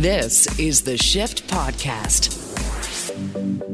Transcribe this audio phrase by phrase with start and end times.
[0.00, 2.38] This is the Shift Podcast.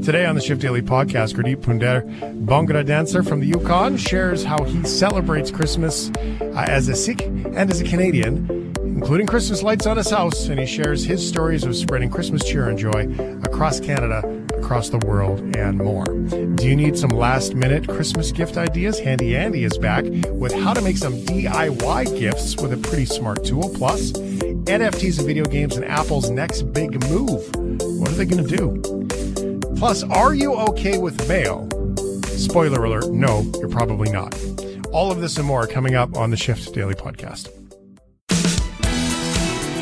[0.04, 2.02] Today on the Shift Daily Podcast, Gurdeep Pandher,
[2.44, 7.70] Bhangra dancer from the Yukon, shares how he celebrates Christmas uh, as a Sikh and
[7.70, 11.76] as a Canadian, including Christmas lights on his house, and he shares his stories of
[11.76, 13.06] spreading Christmas cheer and joy
[13.44, 14.18] across Canada,
[14.58, 16.06] across the world, and more.
[16.06, 18.98] Do you need some last minute Christmas gift ideas?
[18.98, 23.44] Handy Andy is back with how to make some DIY gifts with a pretty smart
[23.44, 23.70] tool.
[23.76, 24.10] Plus,
[24.66, 27.40] NFTs and video games and Apple's next big move.
[28.00, 29.66] What are they going to do?
[29.76, 31.68] Plus, are you okay with mail?
[32.24, 34.36] Spoiler alert, no, you're probably not.
[34.92, 37.48] All of this and more coming up on the Shift Daily Podcast.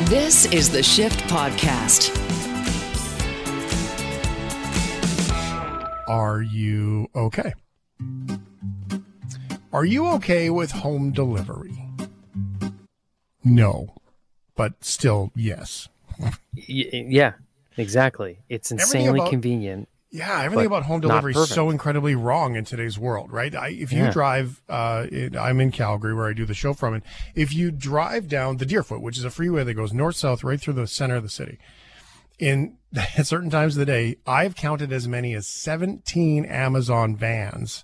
[0.07, 2.11] This is the Shift Podcast.
[6.07, 7.53] Are you okay?
[9.73, 11.75] Are you okay with home delivery?
[13.43, 13.95] No,
[14.55, 15.87] but still, yes.
[16.53, 17.33] Yeah,
[17.77, 18.39] exactly.
[18.49, 19.89] It's insanely about- convenient.
[20.11, 23.53] Yeah, everything about home delivery is so incredibly wrong in today's world, right?
[23.53, 24.11] I, if you Yeah.
[24.11, 27.03] drive, uh, in, I'm in Calgary where I do the show from, and
[27.33, 30.61] if you drive down the Deerfoot, which is a freeway that goes north south right
[30.61, 31.57] through the center of the city,
[32.39, 32.77] in
[33.17, 37.83] at certain times of the day, I've counted as many as 17 Amazon vans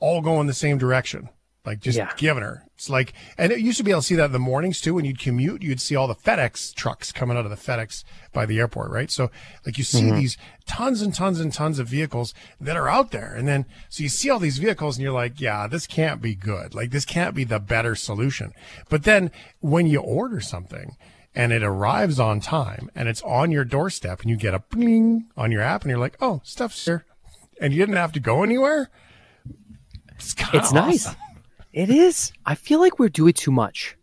[0.00, 1.28] all going the same direction,
[1.64, 2.10] like just Yeah.
[2.16, 2.64] giving her.
[2.74, 4.94] It's like, and it used to be able to see that in the mornings too.
[4.94, 8.46] When you'd commute, you'd see all the FedEx trucks coming out of the FedEx by
[8.46, 9.10] the airport, right?
[9.10, 9.30] So,
[9.64, 10.16] like, you see mm-hmm.
[10.16, 13.34] these tons and tons and tons of vehicles that are out there.
[13.34, 16.34] And then, so you see all these vehicles and you're like, yeah, this can't be
[16.34, 16.74] good.
[16.74, 18.52] Like, this can't be the better solution.
[18.88, 20.96] But then when you order something,
[21.34, 25.26] and it arrives on time and it's on your doorstep and you get a bling
[25.36, 27.04] on your app and you're like, oh, stuff's here.
[27.60, 28.88] And you didn't have to go anywhere.
[30.16, 31.08] It's, It's nice.
[31.74, 31.90] Awesome.
[31.90, 32.32] It is.
[32.46, 33.96] I feel like we're doing too much.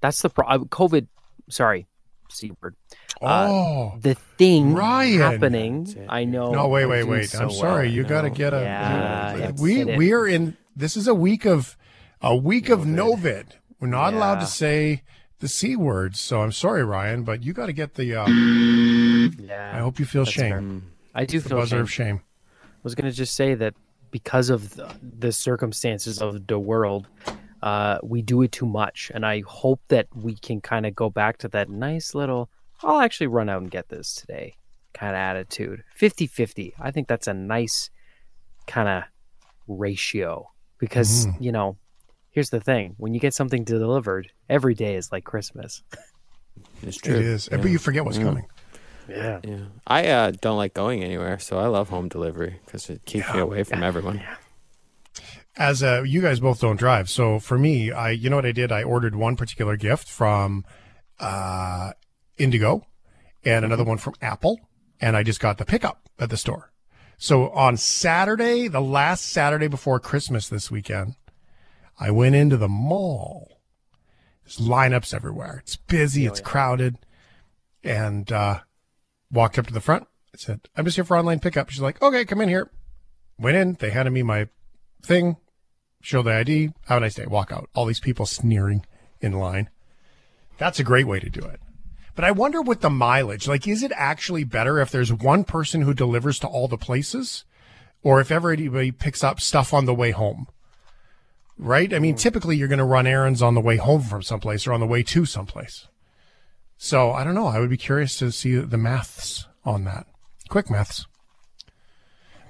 [0.00, 0.68] That's the problem.
[0.68, 1.06] COVID.
[1.50, 1.86] Sorry,
[2.30, 2.76] c word.
[3.22, 5.18] Oh, The thing Ryan.
[5.20, 6.06] happening.
[6.08, 6.52] I know.
[6.52, 7.30] no, wait, wait, wait.
[7.30, 7.86] so I'm sorry.
[7.88, 7.94] well.
[7.96, 8.60] you got to get a.
[8.60, 10.56] Yeah, you- that's we we are in.
[10.76, 11.76] This is a week of
[12.20, 13.46] a week of Novid.
[13.80, 15.02] We're not allowed to say
[15.40, 16.20] the c words.
[16.20, 18.14] So I'm sorry, Ryan, but you got to get the.
[18.16, 20.80] Uh, I hope you feel that's shame.
[20.80, 20.90] fair.
[21.14, 21.80] I do The feel buzzer shame.
[21.82, 22.20] of shame.
[22.62, 23.74] I was going to just say that
[24.10, 27.06] because of the, the circumstances of the world,
[27.62, 29.10] uh, we do it too much.
[29.14, 32.48] And I hope that we can kind of go back to that nice little,
[32.82, 34.54] I'll actually run out and get this today
[34.94, 35.82] kind of attitude.
[35.94, 36.74] 50 50.
[36.80, 37.90] I think that's a nice
[38.66, 39.02] kind of
[39.66, 41.76] ratio because, you know,
[42.30, 45.82] here's the thing when you get something delivered, every day is like Christmas.
[46.82, 47.16] It's It true.
[47.16, 48.46] is, but you forget what's coming.
[49.08, 49.40] Yeah.
[49.42, 49.64] Yeah.
[49.86, 53.40] I uh, don't like going anywhere, so I love home delivery because it keeps me
[53.40, 54.22] away from everyone.
[55.56, 58.52] as uh, you guys both don't drive, so for me, I you know what I
[58.52, 58.70] did?
[58.70, 60.64] I ordered one particular gift from
[61.18, 61.92] uh,
[62.36, 62.86] Indigo
[63.44, 64.60] and another one from Apple,
[65.00, 66.72] and I just got the pickup at the store.
[67.16, 71.16] So on Saturday, the last Saturday before Christmas this weekend,
[71.98, 73.60] I went into the mall.
[74.44, 75.58] There's lineups everywhere.
[75.62, 76.26] It's busy.
[76.26, 76.96] It's crowded,
[77.82, 78.60] and uh,
[79.30, 80.06] walked up to the front.
[80.34, 82.70] I said, "I'm just here for online pickup." She's like, "Okay, come in here."
[83.38, 83.74] Went in.
[83.74, 84.48] They handed me my
[85.02, 85.36] thing,
[86.00, 87.68] show the ID, have a nice day, walk out.
[87.74, 88.84] All these people sneering
[89.20, 89.70] in line.
[90.58, 91.60] That's a great way to do it.
[92.14, 95.82] But I wonder with the mileage, like, is it actually better if there's one person
[95.82, 97.44] who delivers to all the places
[98.02, 100.48] or if everybody picks up stuff on the way home?
[101.56, 101.94] Right?
[101.94, 102.18] I mean, hmm.
[102.18, 104.86] typically you're going to run errands on the way home from someplace or on the
[104.86, 105.86] way to someplace.
[106.78, 107.48] So I don't know.
[107.48, 110.06] I would be curious to see the maths on that.
[110.48, 111.06] Quick maths.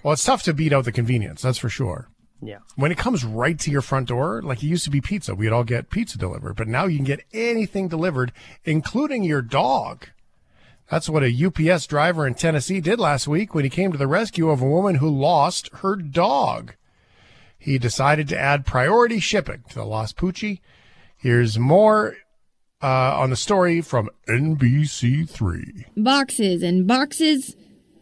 [0.03, 2.09] Well, it's tough to beat out the convenience, that's for sure
[2.41, 2.59] Yeah.
[2.77, 5.51] when it comes right to your front door, like it used to be pizza, we'd
[5.51, 8.33] all get pizza delivered, but now you can get anything delivered,
[8.65, 10.07] including your dog.
[10.89, 14.07] That's what a UPS driver in Tennessee did last week when he came to the
[14.07, 16.75] rescue of a woman who lost her dog.
[17.59, 20.61] He decided to add priority shipping to the Lost Poochie.
[21.17, 22.17] Here's more
[22.83, 25.85] uh, on the story from NBC3.
[25.97, 27.57] boxes and boxes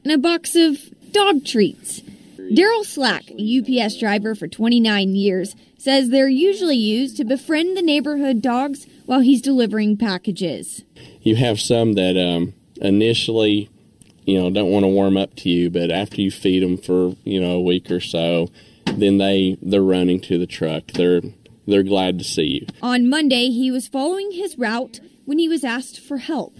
[0.05, 0.79] and a box of
[1.13, 2.01] dog treats.
[2.39, 8.41] Daryl Slack, UPS driver for 29 years, says they're usually used to befriend the neighborhood
[8.41, 10.85] dogs while he's delivering packages.
[11.23, 13.69] you have some that um, initially,
[14.25, 17.17] you know, don't want to warm up to you, but after you feed them for
[17.25, 18.49] you know a week or so,
[18.93, 20.87] then they they're running to the truck.
[20.93, 21.23] They're
[21.67, 22.67] they're glad to see you.
[22.83, 26.57] On Monday, he was following his route when he was asked for help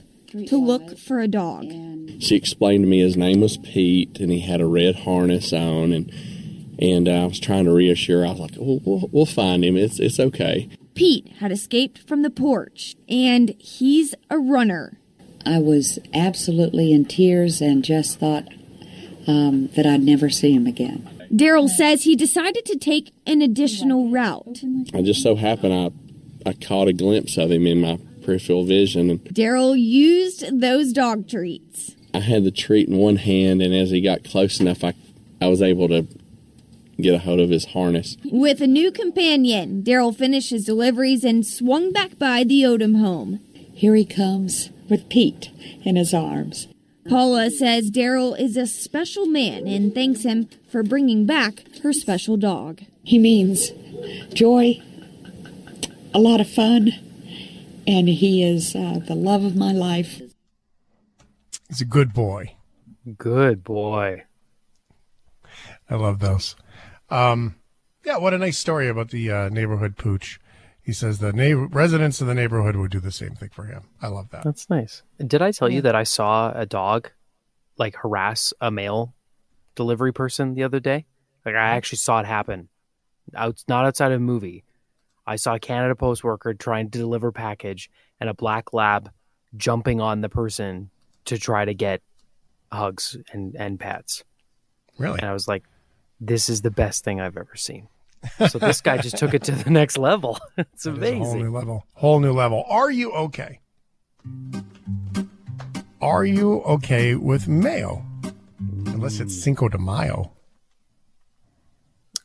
[0.47, 1.67] to look for a dog.
[2.19, 5.93] She explained to me his name was Pete, and he had a red harness on,
[5.93, 6.13] and
[6.79, 8.21] and I was trying to reassure.
[8.21, 8.27] her.
[8.27, 9.77] I was like, "We'll, we'll, we'll find him.
[9.77, 14.99] It's it's okay." Pete had escaped from the porch, and he's a runner.
[15.45, 18.49] I was absolutely in tears and just thought
[19.27, 21.09] um, that I'd never see him again.
[21.31, 24.63] Daryl says he decided to take an additional route.
[24.95, 25.91] I just so happened I
[26.49, 31.29] I caught a glimpse of him in my peripheral vision, and Daryl used those dog
[31.29, 31.97] treats.
[32.15, 34.95] I had the treat in one hand, and as he got close enough, I
[35.41, 36.07] I was able to
[37.01, 38.17] get a hold of his harness.
[38.25, 43.41] With a new companion, Daryl finished his deliveries and swung back by the Odom home.
[43.73, 45.51] Here he comes with Pete
[45.85, 46.69] in his arms.
[47.09, 52.37] Paula says Daryl is a special man and thanks him for bringing back her special
[52.37, 52.83] dog.
[53.03, 53.71] He means
[54.35, 54.83] joy,
[56.13, 56.93] a lot of fun,
[57.87, 60.21] and he is uh, the love of my life.
[61.69, 62.57] He's a good boy.
[63.19, 64.25] Good boy.
[65.89, 66.57] I love those.
[67.11, 67.55] Um,
[68.05, 70.41] yeah, what a nice story about the uh, neighborhood pooch.
[70.87, 73.83] He says the neighbor, residents of the neighborhood would do the same thing for him.
[74.01, 74.45] I love that.
[74.45, 75.03] That's nice.
[75.19, 77.11] Did I tell you that I saw a dog
[77.77, 79.13] like harass a mail
[79.75, 81.07] delivery person the other day?
[81.45, 82.69] Like I actually saw it happen.
[83.35, 84.63] Out not outside of a movie.
[85.27, 87.91] I saw a Canada Post worker trying to deliver package
[88.21, 89.11] and a black lab
[89.57, 90.91] jumping on the person
[91.25, 92.01] to try to get
[92.71, 94.23] hugs and, and pats.
[94.99, 95.19] Really?
[95.19, 95.65] And I was like,
[96.21, 97.89] this is the best thing I've ever seen.
[98.49, 100.39] So this guy just took it to the next level.
[100.59, 101.85] It's That is a whole new level.
[101.95, 102.65] Whole new level.
[102.69, 103.61] Are you okay?
[106.01, 108.05] Are you okay with mayo?
[108.87, 110.33] Unless it's Cinco de Mayo.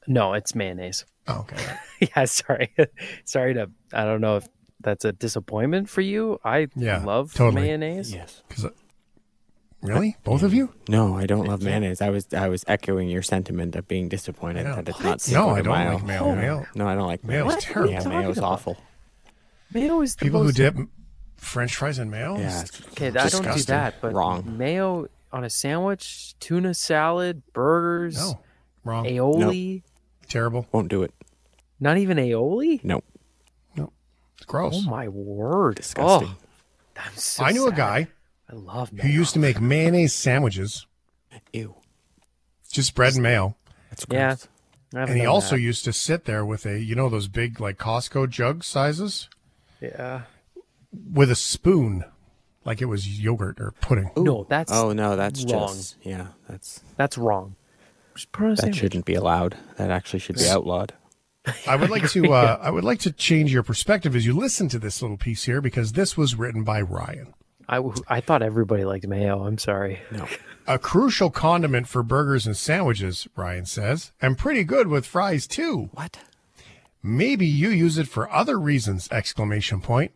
[0.07, 1.05] No, it's mayonnaise.
[1.27, 1.55] Oh, okay.
[1.99, 2.73] yeah, sorry.
[3.25, 4.47] sorry to I don't know if
[4.79, 6.39] that's a disappointment for you.
[6.43, 7.61] I Yeah, love totally.
[7.61, 8.11] mayonnaise.
[8.11, 8.41] Yes.
[9.81, 10.15] Really?
[10.23, 10.71] Both of you?
[10.87, 12.01] No, I don't love uh, mayonnaise.
[12.01, 14.75] I was I was echoing your sentiment of being disappointed Yeah.
[14.75, 15.05] that it's What?
[15.05, 15.21] not.
[15.21, 15.93] Cinco No, I de don't Mayo.
[15.95, 16.35] like mayo.
[16.35, 17.59] Mayo- No, I don't like Mayo's mayo.
[17.59, 17.91] terrible.
[17.91, 18.51] Yeah, What are you mayo's talking about?
[18.53, 18.77] awful.
[19.73, 20.75] Mayo is the People who most- dip
[21.37, 22.37] French fries in mayo?
[22.37, 23.65] Yeah, It's Okay, I don't do disgusting.
[23.75, 24.57] that, but Wrong.
[24.57, 28.39] mayo on a sandwich, tuna salad, burgers, No,
[28.83, 29.05] wrong.
[29.05, 29.81] aioli.
[30.27, 30.67] Terrible.
[30.71, 31.13] won't do it.
[31.79, 32.83] Not even aioli.
[32.83, 33.01] No,
[33.75, 33.91] No.
[34.37, 34.83] It's gross.
[34.85, 35.75] Oh my word!
[35.77, 36.27] disgusting.
[36.29, 36.35] Oh,
[36.97, 37.77] I'm so I knew a sad.
[37.77, 38.07] guy
[38.51, 39.07] I love who mayo.
[39.07, 40.85] used to make mayonnaise sandwiches,
[41.53, 41.75] Ew,
[42.71, 43.55] just bread and mayo.
[43.89, 44.29] that's Yeah.
[44.29, 44.47] gross.
[44.93, 45.61] I haven't And he also that.
[45.61, 49.29] used to sit there with a, you know, those big like Costco jug sizes
[49.79, 50.23] yeah.
[51.13, 52.03] with a spoon,
[52.65, 54.11] like it was yogurt or pudding.
[54.17, 55.69] No, that's Oh no, that's wrong.
[55.69, 56.27] just yeah.
[56.49, 57.55] That's That's wrong.
[58.15, 58.79] Just put it on a that sandwich.
[58.79, 59.55] shouldn't be allowed.
[59.77, 60.93] That actually should be outlawed.
[61.65, 64.67] I would like to, uh, I would like to change your perspective as you listen
[64.69, 67.33] to this little piece here because this was written by Ryan.
[67.71, 69.45] I, I thought everybody liked mayo.
[69.45, 69.99] I'm sorry.
[70.11, 70.27] No,
[70.67, 75.89] A crucial condiment for burgers and sandwiches, Ryan says, and pretty good with fries too.
[75.93, 76.19] what?
[77.01, 79.07] Maybe you use it for other reasons!
[79.11, 80.11] Exclamation point,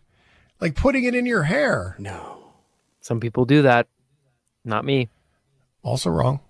[0.60, 1.96] like putting it in your hair.
[1.98, 2.52] No,
[3.00, 3.88] Some people do that.
[4.64, 5.10] Not me.
[5.82, 6.42] Also wrong.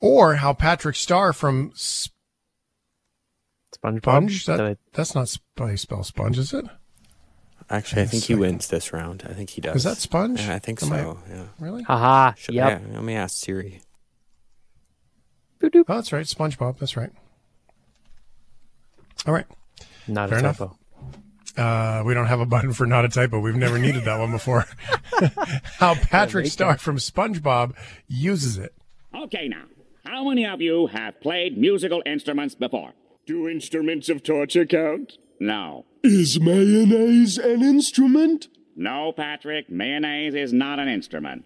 [0.00, 2.10] Or how Patrick Star from SpongeBob.
[4.02, 4.46] Sponge.
[4.46, 6.66] That, I- that's not sp- how you spell sponge, is it?
[7.68, 9.24] Actually, I Yes, think he wins this round.
[9.28, 9.76] I think he does.
[9.76, 10.40] Is that sponge?
[10.40, 11.18] Yeah, I think Am I- so.
[11.28, 11.44] Yeah.
[11.58, 11.82] Really?
[11.82, 12.34] Haha.
[12.36, 12.82] Should, Yep.
[12.88, 12.94] yeah.
[12.94, 13.80] Let me ask Siri.
[15.62, 16.24] Oh, that's right.
[16.24, 16.78] SpongeBob.
[16.78, 17.10] That's right.
[19.26, 19.46] All right.
[20.06, 20.58] Not Fair a enough.
[20.58, 20.78] typo.
[21.56, 23.40] Uh, we don't have a button for not a typo.
[23.40, 24.66] We've never needed that one before.
[25.78, 27.74] How Patrick Star from SpongeBob
[28.06, 28.74] uses it.
[29.14, 29.64] Okay, now,
[30.04, 32.92] how many of you have played musical instruments before?
[33.26, 35.14] Do instruments of torture count?
[35.40, 35.86] No.
[36.06, 38.46] Is mayonnaise an instrument?
[38.76, 41.44] No, Patrick, mayonnaise is not an instrument.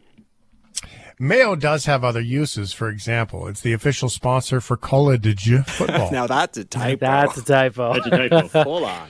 [1.18, 2.72] Mayo does have other uses.
[2.74, 6.10] For example, it's the official sponsor for college football.
[6.12, 7.06] Now that's a typo.
[7.06, 7.94] That's a typo.
[7.94, 8.62] That's a typo.
[8.64, 9.08] Hold on.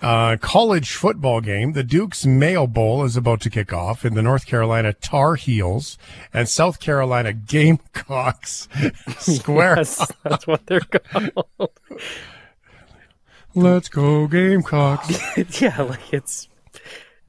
[0.00, 1.72] uh, college football game.
[1.74, 5.98] The Duke's Mayo Bowl is about to kick off in the North Carolina Tar Heels
[6.32, 8.68] and South Carolina Gamecocks
[9.18, 9.76] square.
[9.76, 11.70] Yes, that's what they're called.
[13.54, 15.10] Let's go Gamecocks.
[15.60, 16.48] yeah, like it's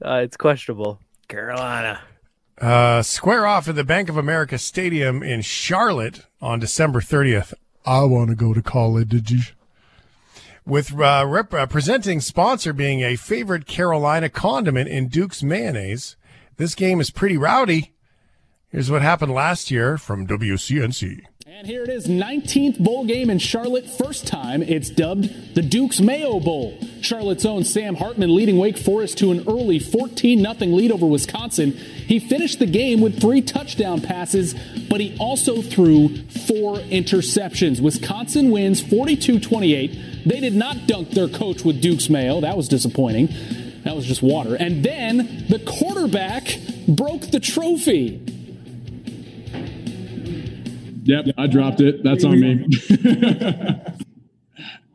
[0.04, 1.00] uh, it's questionable.
[1.28, 2.00] Carolina.
[2.58, 7.52] Uh, square off at the Bank of America Stadium in Charlotte on December 30th.
[7.84, 9.54] I want to go to college.
[10.64, 16.16] With uh, rep- uh, presenting sponsor being a favorite Carolina condiment in Duke's mayonnaise,
[16.56, 17.92] this game is pretty rowdy.
[18.68, 21.24] Here's what happened last year from WCNC.
[21.56, 23.88] And here it is, 19th bowl game in Charlotte.
[23.88, 26.76] First time it's dubbed the Duke's Mayo Bowl.
[27.00, 31.70] Charlotte's own Sam Hartman leading Wake Forest to an early 14 0 lead over Wisconsin.
[31.70, 34.52] He finished the game with three touchdown passes,
[34.90, 37.80] but he also threw four interceptions.
[37.80, 40.26] Wisconsin wins 42 28.
[40.26, 42.40] They did not dunk their coach with Duke's Mayo.
[42.40, 43.28] That was disappointing.
[43.84, 44.56] That was just water.
[44.56, 46.58] And then the quarterback
[46.88, 48.33] broke the trophy.
[51.04, 52.02] Yep, I dropped it.
[52.02, 52.64] That's on me.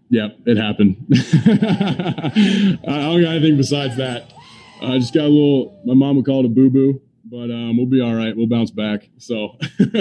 [0.09, 0.97] yep, it happened.
[1.13, 4.33] I don't got anything besides that.
[4.81, 5.79] I just got a little.
[5.85, 8.35] My mom would call it a boo boo, but um, we'll be all right.
[8.35, 9.07] We'll bounce back.
[9.17, 9.57] So.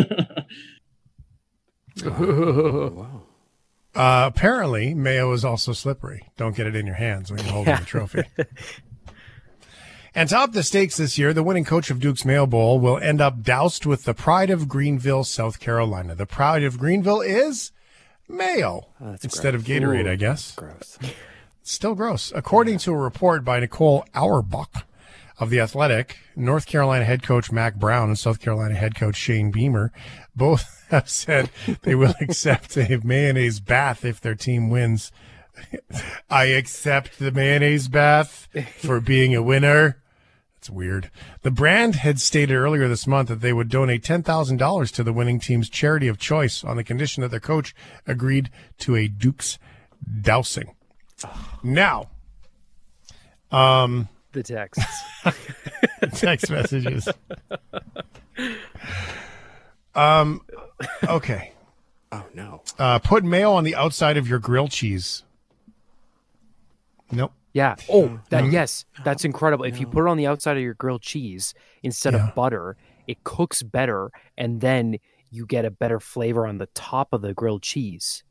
[3.94, 6.22] Uh, apparently, mayo is also slippery.
[6.36, 8.22] Don't get it in your hands when you're holding the trophy.
[10.18, 13.20] And top the stakes this year, the winning coach of Duke's Mayo Bowl will end
[13.20, 16.16] up doused with the pride of Greenville, South Carolina.
[16.16, 17.70] The pride of Greenville is
[18.28, 20.56] mayo oh, instead of Gatorade, Ooh, I guess.
[20.56, 20.98] Gross.
[21.62, 22.32] Still gross.
[22.34, 24.88] According to a report by Nicole Auerbach
[25.38, 29.52] of The Athletic, North Carolina head coach Mack Brown and South Carolina head coach Shane
[29.52, 29.92] Beamer
[30.34, 31.48] both have said
[31.82, 35.12] they will accept a mayonnaise bath if their team wins.
[36.28, 38.48] I accept the mayonnaise bath
[38.78, 40.02] for being a winner.
[40.58, 41.10] That's weird.
[41.42, 45.38] The brand had stated earlier this month that they would donate $10,000 to the winning
[45.38, 47.76] team's charity of choice on the condition that their coach
[48.08, 49.60] agreed to a Duke's
[50.20, 50.74] dousing.
[51.62, 52.08] Now,
[53.52, 54.84] um, The texts.
[56.14, 57.08] text messages.
[59.94, 60.42] Um,
[61.08, 61.50] okay.
[62.12, 62.62] Oh no.
[62.78, 65.24] Uh, put mayo on the outside of your grilled cheese.
[67.10, 67.32] Nope.
[67.58, 67.74] Yeah.
[67.90, 69.64] Oh, that yes, that's incredible.
[69.64, 72.28] If you put it on the outside of your grilled cheese instead Yeah.
[72.28, 72.76] of butter,
[73.08, 74.98] it cooks better, and then
[75.30, 78.22] you get a better flavor on the top of the grilled cheese.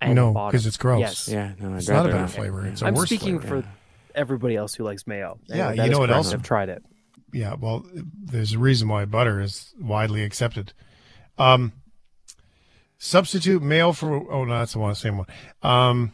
[0.00, 0.52] And No, the bottom.
[0.52, 1.00] 'cause it's gross.
[1.00, 1.28] Yes.
[1.28, 2.30] Yeah, no, It's not a rather better not.
[2.30, 2.66] flavor.
[2.66, 3.62] It's a I'm worse speaking flavor.
[3.62, 3.68] for
[4.14, 5.38] everybody else who likes mayo.
[5.46, 6.32] Yeah, you know what else?
[6.32, 6.82] I've tried it.
[7.34, 10.72] Yeah, well, there's a reason why butter is widely accepted.
[11.36, 11.72] Um,
[12.98, 15.26] substitute mayo for oh no, that's the one, same one.
[15.62, 16.12] Um,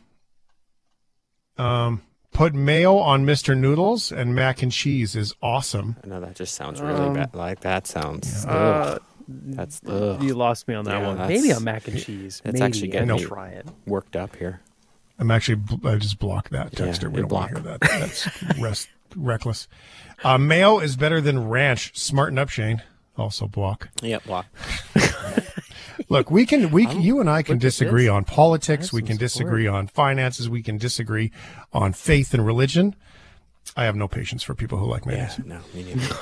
[1.59, 2.03] um,
[2.37, 3.57] put mayo on Mr.
[3.57, 5.97] Noodles and mac and cheese is awesome.
[6.05, 7.35] I know that just sounds really Um, bad.
[7.35, 8.45] Like that sounds.
[8.45, 8.51] Uh,
[8.99, 9.03] ugh.
[9.29, 10.23] that's ugh.
[10.23, 11.17] You lost me on that Yeah, one.
[11.17, 12.43] that's- Maybe on mac and cheese.
[12.45, 13.67] It's Maybe actually getting I'll me try it.
[13.87, 14.61] worked up here.
[15.19, 17.11] I'm actually I just blocked that Yeah, texter.
[17.11, 17.65] we you don't want to block.
[17.65, 17.81] hear that.
[18.01, 19.67] That's rest, reckless.
[20.23, 21.97] Uh, mayo is better than ranch.
[21.99, 22.83] Smarten up, Shane.
[23.17, 23.89] Also block.
[24.03, 24.47] Yep, block.
[26.09, 28.93] Look, we can we can, you and I can disagree on politics.
[28.93, 30.49] We can disagree on finances.
[30.49, 31.33] We can disagree
[31.73, 32.95] on faith and religion.
[33.77, 36.15] I have no patience for people who like Yeah, no, me neither.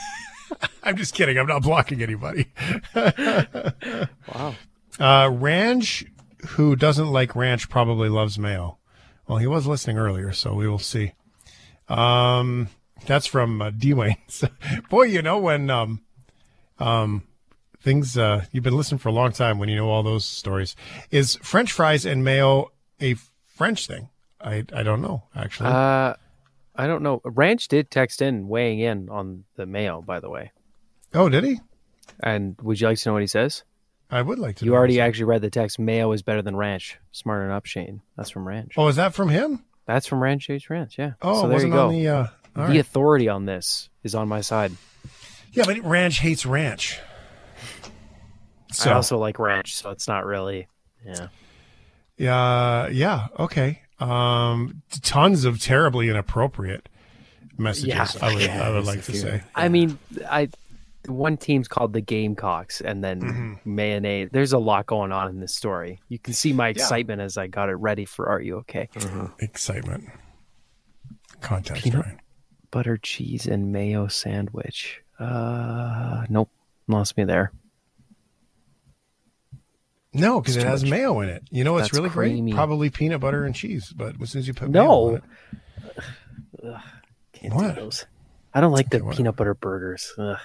[0.82, 1.38] I'm just kidding.
[1.38, 2.46] I'm not blocking anybody.
[4.34, 4.54] Wow.
[4.98, 6.04] Uh, Ranch,
[6.50, 8.78] who doesn't like ranch, probably loves mayo.
[9.26, 11.12] Well, he was listening earlier, so we will see.
[11.88, 12.68] Um,
[13.06, 13.70] that's from uh.
[14.28, 14.48] So,
[14.88, 16.03] boy, you know when um,
[16.78, 17.22] um,
[17.80, 20.74] things uh, you've been listening for a long time when you know all those stories.
[21.10, 23.16] Is French fries and mayo a
[23.46, 24.08] French thing?
[24.40, 25.70] I I don't know actually.
[25.70, 26.14] Uh,
[26.76, 27.20] I don't know.
[27.24, 30.50] Ranch did text in, weighing in on the mayo, by the way.
[31.14, 31.60] oh, did he?
[32.20, 33.62] And would you like to know what he says?
[34.10, 34.64] I would like to.
[34.64, 35.78] You already actually read the text.
[35.78, 36.98] Mayo is better than ranch.
[37.12, 38.02] Smarten up, Shane.
[38.16, 38.74] That's from Ranch.
[38.76, 39.64] Oh, is that from him?
[39.86, 40.98] That's from Ranch H Ranch.
[40.98, 41.12] Yeah.
[41.22, 41.90] Oh, so there wasn't you go.
[41.90, 42.08] the.
[42.08, 42.76] Uh, the right.
[42.76, 44.72] authority on this is on my side.
[45.54, 46.98] Yeah, but Ranch hates ranch.
[48.72, 50.66] So I also like ranch, so it's not really.
[51.06, 51.28] Yeah.
[52.16, 53.82] Yeah, yeah, okay.
[54.00, 56.88] Um, tons of terribly inappropriate
[57.56, 57.88] messages.
[57.88, 58.06] Yeah.
[58.20, 59.20] I would, Yeah, I would like to few.
[59.20, 59.42] say.
[59.54, 60.48] I mean, I
[61.06, 63.74] one team's called the Gamecocks, and then Mm-hmm.
[63.76, 64.30] mayonnaise.
[64.32, 66.00] There's a lot going on in this story.
[66.08, 68.88] You can see my excitement as I got it ready for Are You Okay?
[69.38, 70.08] Excitement.
[71.42, 72.16] Context, Peanut- right?
[72.70, 75.00] Butter, cheese, and mayo sandwich.
[75.18, 76.50] Uh, nope,
[76.88, 77.52] lost me there.
[80.12, 80.90] No, because it has much.
[80.90, 81.42] mayo in it.
[81.50, 82.52] You know what's That's really creamy.
[82.52, 82.56] great?
[82.56, 83.92] Probably peanut butter and cheese.
[83.94, 85.22] But as soon as you put No, it,
[87.32, 87.74] can't What?
[87.74, 88.06] do those.
[88.52, 90.12] I don't like the Okay, peanut butter burgers.
[90.16, 90.38] Ugh.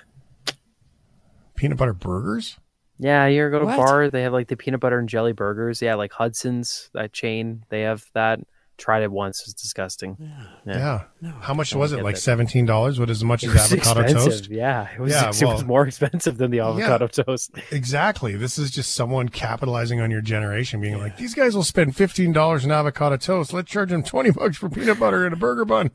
[1.55, 2.57] peanut butter burgers.
[2.97, 3.75] Yeah, you ever go to What?
[3.75, 4.09] a bar?
[4.09, 5.81] They have like the peanut butter and jelly burgers.
[5.83, 7.63] Yeah, like Hudson's that chain.
[7.69, 8.39] They have that.
[8.79, 9.41] Tried it once.
[9.41, 10.17] It's disgusting.
[10.65, 11.03] Yeah.
[11.21, 11.31] Yeah.
[11.41, 12.01] How much was it?
[12.01, 12.21] Like that.
[12.21, 12.99] seventeen dollars?
[12.99, 14.31] What as much as avocado expensive.
[14.31, 14.49] toast?
[14.49, 15.11] Yeah, it was.
[15.11, 17.51] Yeah, it was more expensive than the avocado toast.
[17.71, 18.35] Exactly.
[18.37, 22.31] This is just someone capitalizing on your generation, being like, "These guys will spend fifteen
[22.31, 23.51] dollars on avocado toast.
[23.53, 25.91] Let's charge them twenty bucks for peanut butter and a burger bun."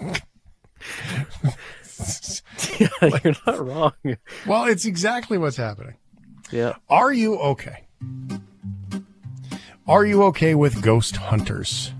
[0.00, 0.16] yeah,
[3.24, 3.92] you're not wrong.
[4.46, 5.96] Well, it's exactly what's happening.
[6.50, 6.74] Yeah.
[6.88, 7.86] Are you okay?
[9.88, 11.92] Are you okay with Ghost Hunters?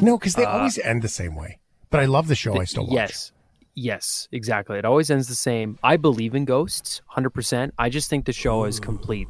[0.00, 1.58] No, because they uh, always end the same way.
[1.90, 2.58] But I love the show.
[2.58, 2.94] I still watch.
[2.94, 3.32] Yes.
[3.76, 4.78] Yes, exactly.
[4.78, 5.78] It always ends the same.
[5.82, 7.72] I believe in ghosts, 100%.
[7.78, 9.28] I just think the show is complete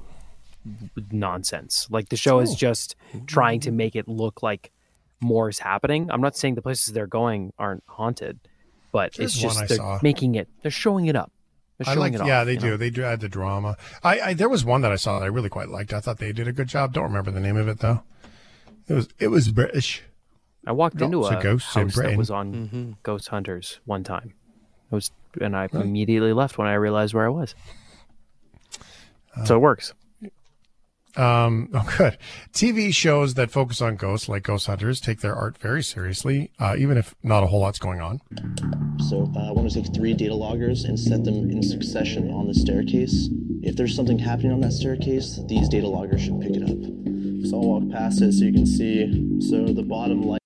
[1.11, 1.87] nonsense.
[1.91, 2.57] Like the show is oh.
[2.57, 4.71] just trying to make it look like
[5.21, 6.11] more is happening.
[6.11, 8.39] I'm not saying the places they're going aren't haunted,
[8.93, 10.49] but There's it's just they're making it.
[10.63, 11.33] They're showing it up.
[11.79, 12.27] They're I like, it off.
[12.27, 12.71] yeah, they do.
[12.71, 12.77] know?
[12.77, 13.77] They do add the drama.
[14.03, 15.93] I, I there was one that I saw that I really quite liked.
[15.93, 16.93] I thought they did a good job.
[16.93, 18.03] Don't remember the name of it though.
[18.87, 20.03] It was it was British.
[20.67, 22.93] I walked No, into it's a, a ghost in house that was on Mm-hmm.
[23.03, 24.35] Ghost Hunters one time.
[24.91, 27.55] It was, and I immediately left when I realized where I was.
[29.45, 29.93] so it works.
[31.17, 32.19] Um, oh, good.
[32.53, 36.75] TV shows that focus on ghosts, like Ghost Hunters, take their art very seriously, uh,
[36.79, 38.21] even if not a whole lot's going on.
[39.09, 42.47] So uh, I want to take three data loggers and set them in succession on
[42.47, 43.29] the staircase.
[43.63, 47.49] If there's something happening on that staircase, these data loggers should pick it up.
[47.49, 49.41] So I'll walk past it so you can see.
[49.49, 50.44] So the bottom light.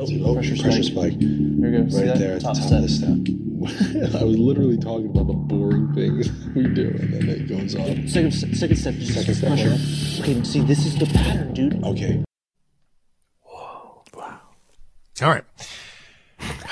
[0.00, 1.12] Oh, pressure, pressure spike.
[1.12, 1.18] spike.
[1.18, 1.96] There you go.
[1.96, 2.18] Right that?
[2.18, 2.78] there at the top top step.
[2.78, 4.20] of the step.
[4.20, 8.06] I was literally talking about the boring things we do, and then it goes on.
[8.06, 8.94] Second, second step.
[8.94, 9.76] Just Second step, pressure.
[10.22, 11.84] Okay, see, this is the pattern, dude.
[11.84, 12.22] Okay.
[13.42, 14.04] Whoa!
[14.14, 14.40] Wow.
[15.22, 15.44] All right.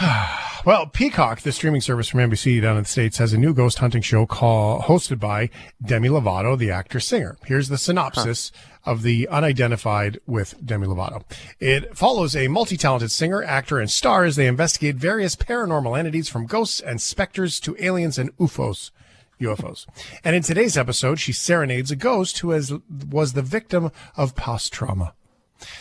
[0.64, 3.78] well, Peacock, the streaming service from NBC down in the States, has a new ghost
[3.78, 5.50] hunting show called, hosted by
[5.85, 7.37] Demi Lovato, the actor singer.
[7.45, 8.52] Here's the synopsis
[8.87, 11.23] of the unidentified with Demi Lovato.
[11.61, 16.47] It follows a multi-talented singer, actor, and star as they investigate various paranormal entities from
[16.47, 18.93] ghosts and specters to aliens and UFOs.
[19.40, 19.87] UFOs.
[20.25, 22.73] And in today's episode, she serenades a ghost who has,
[23.11, 25.12] was the victim of past trauma.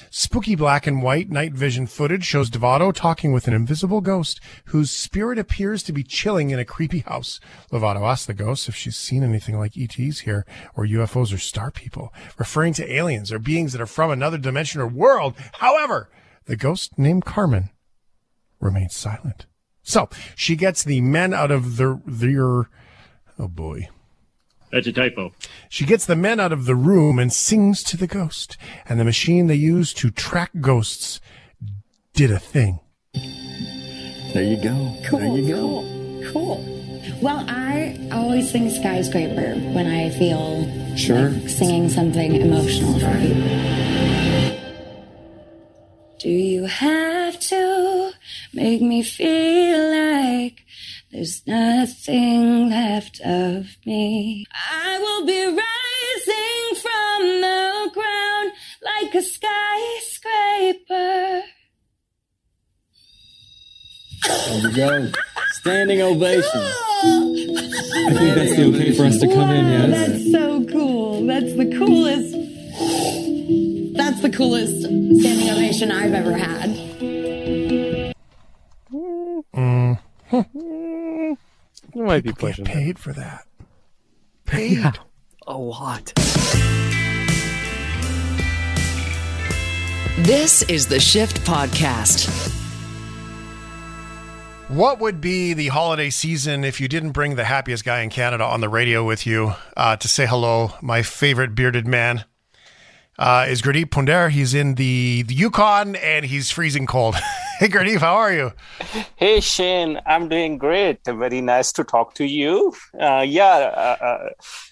[0.10, 4.92] Spooky black and white night vision footage shows Lovato talking with an invisible ghost whose
[4.92, 7.40] spirit appears to be chilling in a creepy house.
[7.72, 11.72] Lovato asks the ghost if she's seen anything like ETs here or UFOs or star
[11.72, 15.36] people, referring to aliens or beings that are from another dimension or world.
[15.54, 16.10] However,
[16.46, 17.70] the ghost named Carmen
[18.60, 19.46] remains silent.
[19.84, 22.70] So she gets the men out of the, their,
[23.38, 23.90] oh boy.
[24.72, 25.32] That's a typo.
[25.70, 28.58] She gets the men out of the room and sings to the ghost.
[28.90, 31.22] And the machine they use to track ghosts
[32.14, 32.80] did a thing.
[34.34, 34.96] There you go.
[35.06, 35.62] Cool, there you go.
[35.62, 36.72] cool, cool.
[37.22, 41.30] Well, I always sing skyscraper when I feel Sure.
[41.30, 44.62] like singing something emotional for people.
[46.20, 48.12] Do you have to
[48.54, 50.65] make me feel like
[51.16, 54.46] there's nothing left of me?
[54.54, 58.52] I will be rising from the ground
[58.84, 60.84] like a skyscraper.
[64.28, 65.12] There you go.
[65.52, 66.50] Standing ovation.
[66.54, 70.08] I think that's the okay for us to come in, yes?
[70.10, 71.26] That's so cool.
[71.26, 72.34] That's the coolest.
[73.96, 76.85] That's the coolest standing ovation I've ever had.
[81.96, 82.74] You might be People get pushing it.
[82.74, 83.46] paid for that.
[84.46, 84.80] Paid.
[84.80, 84.92] Yeah,
[85.48, 86.12] a lot.
[90.18, 92.28] This is the Shift Podcast.
[94.68, 98.44] What would be the holiday season if you didn't bring the happiest guy in Canada
[98.44, 100.72] on the radio with you uh, to say hello?
[100.82, 102.26] My favorite bearded man
[103.18, 104.30] uh, is Gurdeep Pandher.
[104.30, 107.16] He's in the, the Yukon and he's freezing cold.
[107.60, 108.52] hey, Gurdeep, how are you?
[109.16, 111.00] Hey Shane, I'm doing great.
[111.06, 112.74] Very nice to talk to you.
[113.00, 114.30] Uh, yeah, uh, uh,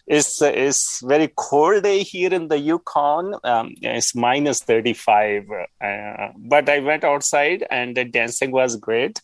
[0.07, 3.35] it's it's very cold day here in the Yukon.
[3.43, 5.45] Um, it's minus thirty five,
[5.81, 9.21] uh, but I went outside and the dancing was great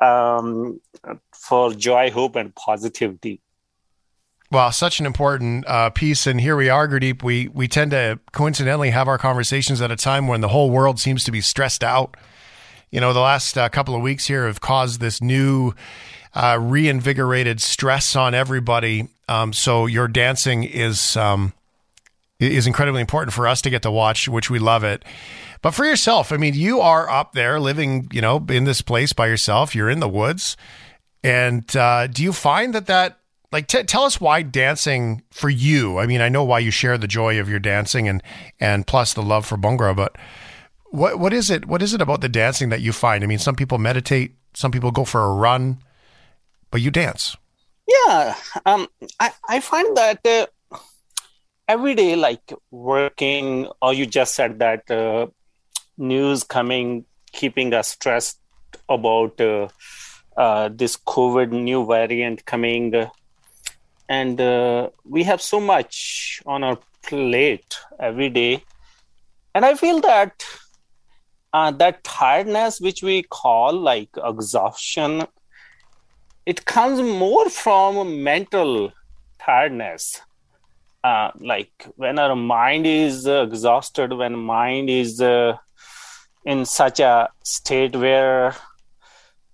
[0.00, 0.80] um,
[1.32, 3.40] for joy, hope, and positivity.
[4.50, 7.24] Well, such an important uh, piece, and here we are, Gurdeep.
[7.24, 11.00] We we tend to coincidentally have our conversations at a time when the whole world
[11.00, 12.16] seems to be stressed out.
[12.94, 15.74] You know, the last uh, couple of weeks here have caused this new,
[16.32, 19.08] uh, reinvigorated stress on everybody.
[19.28, 21.52] Um, so your dancing is um,
[22.38, 25.04] is incredibly important for us to get to watch, which we love it.
[25.60, 29.12] But for yourself, I mean, you are up there living, you know, in this place
[29.12, 29.74] by yourself.
[29.74, 30.56] You're in the woods,
[31.24, 33.18] and uh, do you find that that
[33.50, 35.98] like t- tell us why dancing for you?
[35.98, 38.22] I mean, I know why you share the joy of your dancing and
[38.60, 40.14] and plus the love for Bhangra, but
[40.94, 41.66] what what is it?
[41.66, 43.24] What is it about the dancing that you find?
[43.24, 45.78] I mean, some people meditate, some people go for a run,
[46.70, 47.36] but you dance.
[47.88, 48.86] Yeah, um,
[49.18, 50.46] I, I find that uh,
[51.68, 55.26] every day, like working, or you just said that uh,
[55.98, 58.38] news coming, keeping us stressed
[58.88, 59.68] about uh,
[60.36, 63.08] uh, this COVID new variant coming, uh,
[64.08, 68.62] and uh, we have so much on our plate every day,
[69.56, 70.46] and I feel that
[71.54, 75.22] uh, that tiredness, which we call like exhaustion,
[76.44, 78.92] it comes more from mental
[79.38, 80.20] tiredness.
[81.04, 85.54] Uh, like when our mind is uh, exhausted when mind is uh,
[86.44, 88.54] in such a state where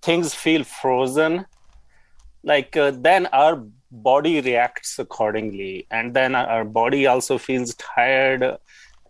[0.01, 1.45] things feel frozen
[2.45, 5.87] like uh, then our body reacts accordingly.
[5.91, 8.59] And then our body also feels tired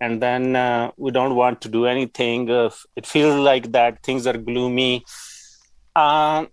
[0.01, 4.27] and then uh, we don't want to do anything uh, it feels like that things
[4.27, 5.05] are gloomy.
[5.95, 6.49] Um,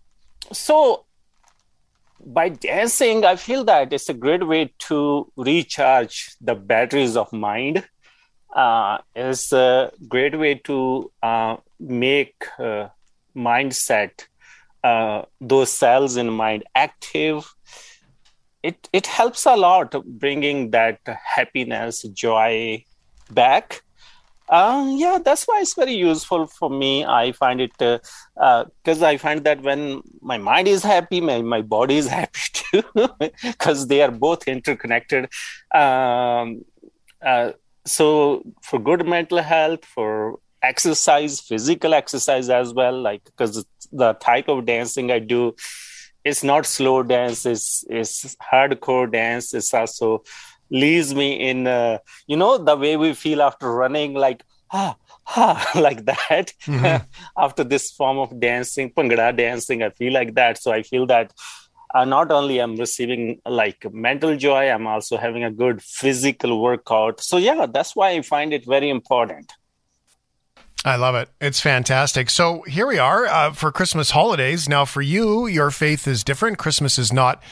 [0.52, 1.06] so
[2.26, 7.88] by dancing i feel that it's a great way to recharge the batteries of mind.
[8.54, 12.88] Uh, it's a great way to uh, make uh,
[13.36, 14.26] mindset
[14.84, 17.54] uh, those cells in mind active.
[18.64, 22.84] It it helps a lot bringing that happiness joy
[23.28, 23.82] back.
[24.50, 27.06] Um, yeah that's why it's very useful for me.
[27.06, 28.02] I find it because
[28.38, 32.40] uh, uh, i find that when my mind is happy my, my body is happy
[32.54, 33.10] too
[33.44, 35.30] because they are both interconnected.
[35.76, 36.64] Um,
[37.22, 37.52] uh,
[37.86, 44.48] so for good mental health for exercise physical exercise as well like because the type
[44.48, 45.56] of dancing i do
[46.26, 50.24] it's not slow dance it's it's hardcore dance it's also
[50.70, 54.96] leaves me in uh, you know the way we feel after running like ah
[55.36, 57.04] ah like that mm-hmm.
[57.38, 61.34] after this form of dancing Bhangra dancing i feel like that so i feel that
[61.96, 67.22] uh, not only i'm receiving like mental joy i'm also having a good physical workout
[67.22, 69.54] so yeah that's why i find it very important
[70.86, 71.28] I love it.
[71.42, 72.30] It's fantastic.
[72.30, 74.70] So here we are uh, for Christmas holidays.
[74.70, 76.58] Now, for you, your faith is different.
[76.58, 77.44] Christmas is not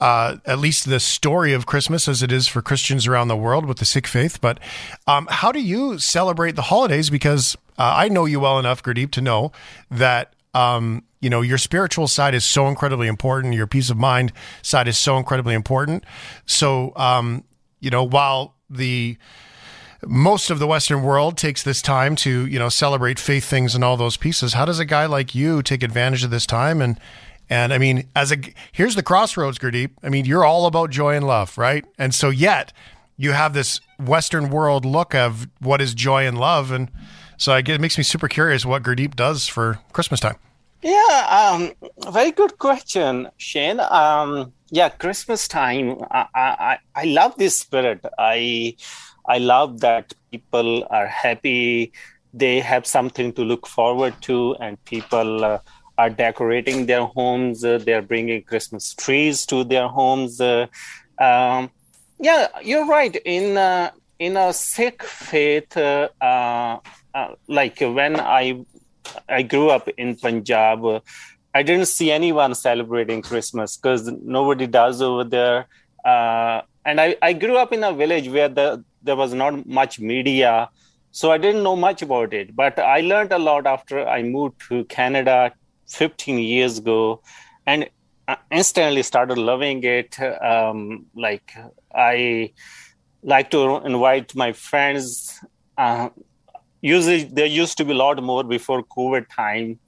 [0.00, 3.66] uh, at least the story of Christmas as it is for Christians around the world
[3.66, 4.40] with the Sikh faith.
[4.40, 4.60] But
[5.06, 7.10] um, how do you celebrate the holidays?
[7.10, 9.52] Because uh, I know you well enough, Gurdeep, to know
[9.90, 10.32] that.
[10.52, 13.54] Um, you know, your spiritual side is so incredibly important.
[13.54, 14.30] Your peace of mind
[14.62, 16.04] side is so incredibly important.
[16.46, 17.42] So, um,
[17.80, 19.16] you know, while the
[20.06, 23.82] most of the Western world takes this time to, you know, celebrate faith things and
[23.82, 24.54] all those pieces.
[24.54, 26.98] How does a guy like you take advantage of this time and
[27.50, 28.36] and I mean, as a
[28.72, 29.90] here's the crossroads, Gurdeep.
[30.02, 31.84] I mean, you're all about joy and love, right?
[31.98, 32.72] And so yet
[33.16, 36.90] you have this Western world look of what is joy and love, and
[37.36, 40.36] so it makes me super curious what Gurdeep does for Christmas time.
[40.82, 43.80] Yeah, um, very good question, Shane.
[43.80, 45.96] Um, yeah, Christmas time.
[46.10, 48.04] I, I I love this spirit.
[48.18, 48.76] I
[49.26, 51.92] I love that people are happy.
[52.34, 55.44] They have something to look forward to, and people.
[55.44, 55.58] Uh,
[55.96, 57.64] are decorating their homes.
[57.64, 60.40] Uh, they're bringing Christmas trees to their homes.
[60.40, 60.66] Uh,
[61.18, 61.70] um,
[62.18, 63.14] yeah, you're right.
[63.24, 66.78] In uh, in a Sikh faith, uh, uh,
[67.14, 68.64] uh, like when I
[69.28, 71.02] I grew up in Punjab,
[71.54, 75.66] I didn't see anyone celebrating Christmas because nobody does over there.
[76.86, 80.68] and I, I grew up in a village where the there was not much media
[81.10, 84.60] so i didn't know much about it but i learned a lot after i moved
[84.68, 85.52] to canada
[85.88, 87.22] 15 years ago
[87.66, 87.88] and
[88.26, 90.18] I instantly started loving it.
[90.20, 91.52] Um, like
[91.94, 92.52] i
[93.22, 95.40] like to invite my friends
[95.78, 96.08] uh,
[96.82, 99.78] usually there used to be a lot more before covid time.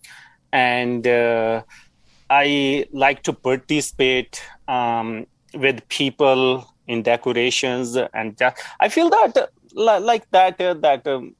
[0.52, 1.62] And uh,
[2.30, 8.40] i like to participate um, with people in decorations and
[8.80, 11.34] i feel that like that uh, that um,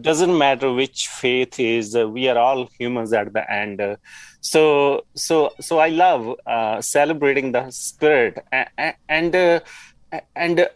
[0.00, 3.80] doesn't matter which faith is uh, we are all humans at the end.
[3.80, 3.96] Uh,
[4.40, 8.38] so so so i love uh, celebrating the spirit.
[8.52, 9.60] And and uh,
[10.34, 10.68] and,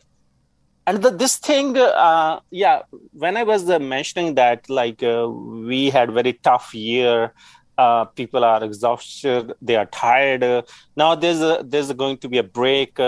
[0.87, 6.13] and the, this thing uh, yeah when i was uh, mentioning that like we had
[6.13, 7.33] very tough year
[7.79, 10.65] uh, people are exhausted they are tired
[10.97, 12.99] now there's a there's going to be a break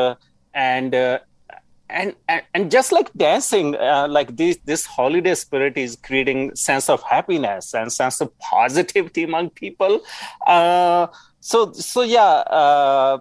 [0.54, 1.20] and
[1.88, 2.14] and,
[2.54, 7.74] and just like dancing uh, like this this holiday spirit is creating sense of happiness
[7.74, 10.00] and sense of positivity among people.
[10.46, 11.06] Uh,
[11.40, 13.18] so so yeah uh,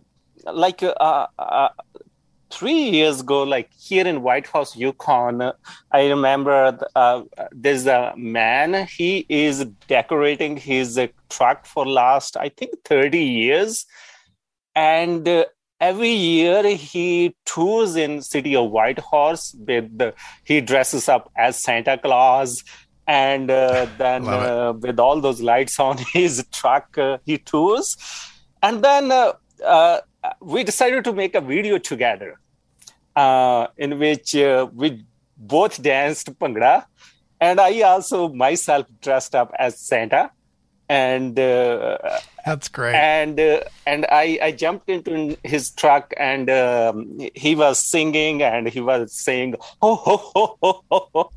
[0.54, 1.70] like uh, uh,
[2.50, 5.52] three years ago like here in Whitehorse, yukon
[5.92, 11.00] i remember uh, there's a man he is decorating his
[11.30, 13.86] truck for last i think 30 years.
[14.76, 15.46] And
[15.80, 21.98] every year he tours in city of whitehorse with the, he dresses up as santa
[21.98, 22.64] claus
[23.08, 27.98] and uh, then uh, with all those lights on his truck uh, he tours.
[28.62, 29.34] And then uh,
[29.64, 30.00] uh,
[30.42, 32.40] we decided to make a video together
[33.16, 34.34] uh, in which
[34.74, 35.06] we
[35.38, 36.86] both danced Bhangra
[37.42, 40.32] and i also myself dressed up as santa.
[40.88, 41.98] And uh,
[42.46, 42.94] that's great.
[42.96, 48.70] And uh, and I I jumped into his truck and um, he was singing and
[48.70, 51.32] he was saying ho ho ho ho ho.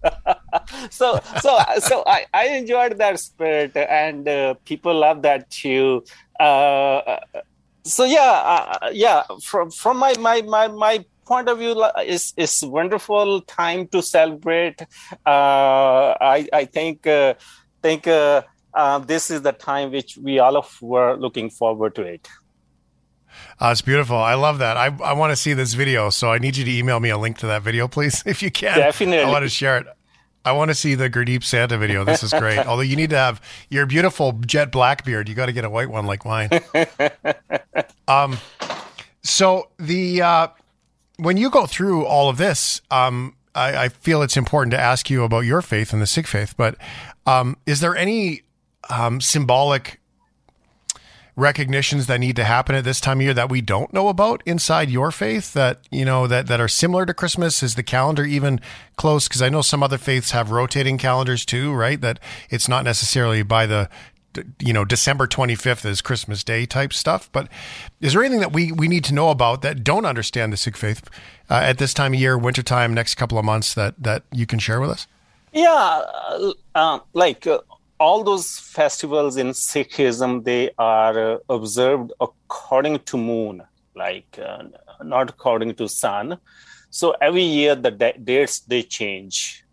[0.91, 6.05] so so so I, I enjoyed that spirit and uh, people love that too
[6.39, 7.19] uh,
[7.85, 8.21] so yeah
[8.83, 13.87] uh, yeah from from my my my my point of view is is wonderful time
[13.89, 14.81] to celebrate
[15.27, 17.35] uh, i i think uh,
[17.83, 18.07] think
[18.75, 22.29] uh, this is the time which we all of were looking forward to it
[23.61, 24.17] uh, it's beautiful.
[24.17, 24.77] I love that.
[24.77, 27.19] I, I want to see this video, so I need you to email me a
[27.19, 28.79] link to that video, please, if you can.
[28.79, 29.21] Definitely.
[29.21, 29.87] I want to share it.
[30.45, 32.05] I want to see the Gurdeep Santa video.
[32.05, 32.59] This is great.
[32.67, 35.29] Although you need to have your beautiful jet black beard.
[35.29, 36.49] You got to get a white one like mine.
[38.09, 38.39] um,
[39.23, 40.49] so the uh,
[41.19, 45.11] when you go through all of this, um, I, I, feel it's important to ask
[45.11, 46.55] you about your faith and the Sikh faith.
[46.57, 46.77] But
[47.27, 48.43] um, is there any
[48.89, 50.01] um, symbolic
[51.39, 54.43] recognitions that need to happen at this time of year that we don't know about
[54.45, 57.63] inside your faith that you know that that are similar to Christmas?
[57.63, 58.61] Is the calendar even
[58.97, 59.29] close?
[59.29, 62.01] Because I know some other faiths have rotating calendars too, right?
[62.01, 62.19] That
[62.51, 63.89] it's not necessarily by the
[64.59, 67.31] you know December 25th is Christmas Day type stuff.
[67.31, 67.49] But
[68.01, 70.77] is there anything that we we need to know about that don't understand the Sikh
[70.77, 71.09] faith
[71.49, 74.59] uh, at this time of year, wintertime, next couple of months that that you can
[74.59, 75.07] share with us?
[75.53, 77.61] Yeah, uh, uh like uh,
[77.99, 83.63] all those festivals in Sikhism, they are uh, observed according to moon,
[83.95, 84.65] like uh,
[85.03, 86.39] not according to sun.
[86.91, 89.65] So every year the da- dates they change.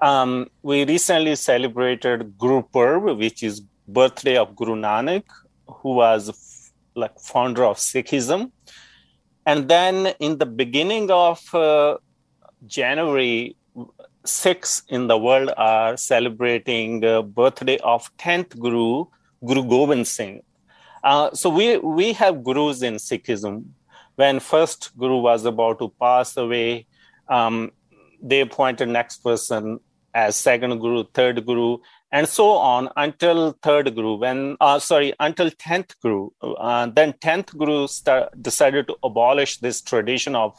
[0.00, 5.24] Um, we recently celebrated Guru Purb, which is birthday of Guru Nanak,
[5.68, 8.50] who was f- like founder of Sikhism.
[9.46, 11.98] And then in the beginning of uh,
[12.66, 13.56] January,
[14.24, 19.04] Sikhs in the world are celebrating the birthday of 10th Guru,
[19.44, 20.42] Guru Gobind Singh.
[21.02, 23.64] Uh, so we, we have gurus in Sikhism.
[24.16, 26.86] When first Guru was about to pass away,
[27.28, 27.72] um,
[28.22, 29.80] they appointed next person
[30.14, 31.78] as second Guru, third Guru,
[32.10, 34.16] and so on until third Guru.
[34.16, 36.30] When uh, sorry, until tenth Guru.
[36.40, 37.88] Uh, then tenth Guru
[38.40, 40.58] decided to abolish this tradition of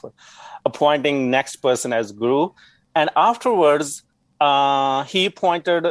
[0.65, 2.49] appointing next person as Guru
[2.95, 4.03] and afterwards,
[4.39, 5.87] uh, he pointed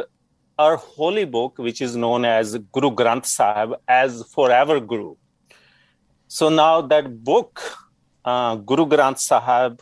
[0.57, 5.15] our holy book, which is known as Guru Granth Sahib, as forever Guru.
[6.27, 7.61] So now that book,
[8.23, 9.81] uh, Guru Granth Sahib,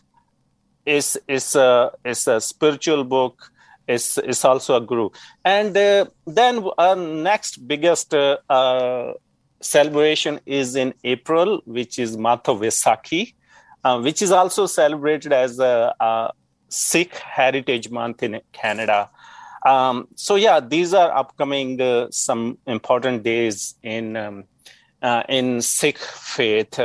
[0.85, 3.49] is is a is a spiritual book.
[3.85, 5.09] Is is also a guru,
[5.43, 9.11] and uh, then our next biggest uh, uh,
[9.59, 13.33] celebration is in April, which is Matha Vaisakhi,
[13.83, 16.31] uh, which is also celebrated as a, a
[16.73, 19.09] Sikh Heritage Month in Canada.
[19.65, 24.43] Um, so yeah, these are upcoming uh, some important days in um,
[25.01, 26.79] uh, in Sikh faith.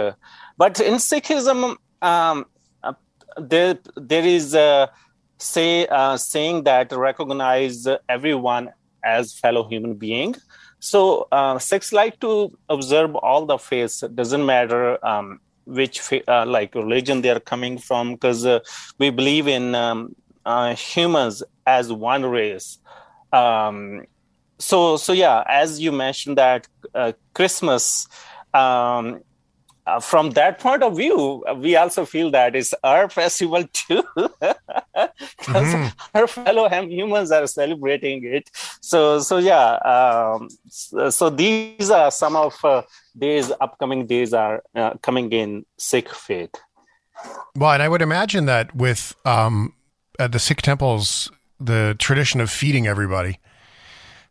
[0.56, 2.46] But in Sikhism, um,
[2.82, 2.92] uh,
[3.36, 4.90] there there is a
[5.38, 8.70] say uh, saying that recognize everyone
[9.04, 10.34] as fellow human being.
[10.80, 14.00] So uh, Sikhs like to observe all the faiths.
[14.00, 18.60] Doesn't matter um, which uh, like religion they are coming from because uh,
[18.98, 22.78] we believe in um, uh, humans as one race.
[23.32, 24.02] Um,
[24.58, 28.06] so so yeah as you mentioned that uh, christmas
[28.54, 29.20] um,
[29.88, 34.58] uh, from that point of view, we also feel that it's our festival too, because
[35.46, 35.88] mm-hmm.
[36.14, 38.50] our fellow humans are celebrating it.
[38.80, 39.76] So, so yeah.
[39.94, 42.82] Um, so, so, these are some of uh,
[43.16, 46.54] days, upcoming days are uh, coming in Sikh faith.
[47.56, 49.72] Well, and I would imagine that with um,
[50.18, 53.38] at the Sikh temples, the tradition of feeding everybody.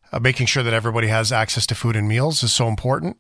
[0.10, 3.18] Uh, making sure that everybody has access to food and meals is so important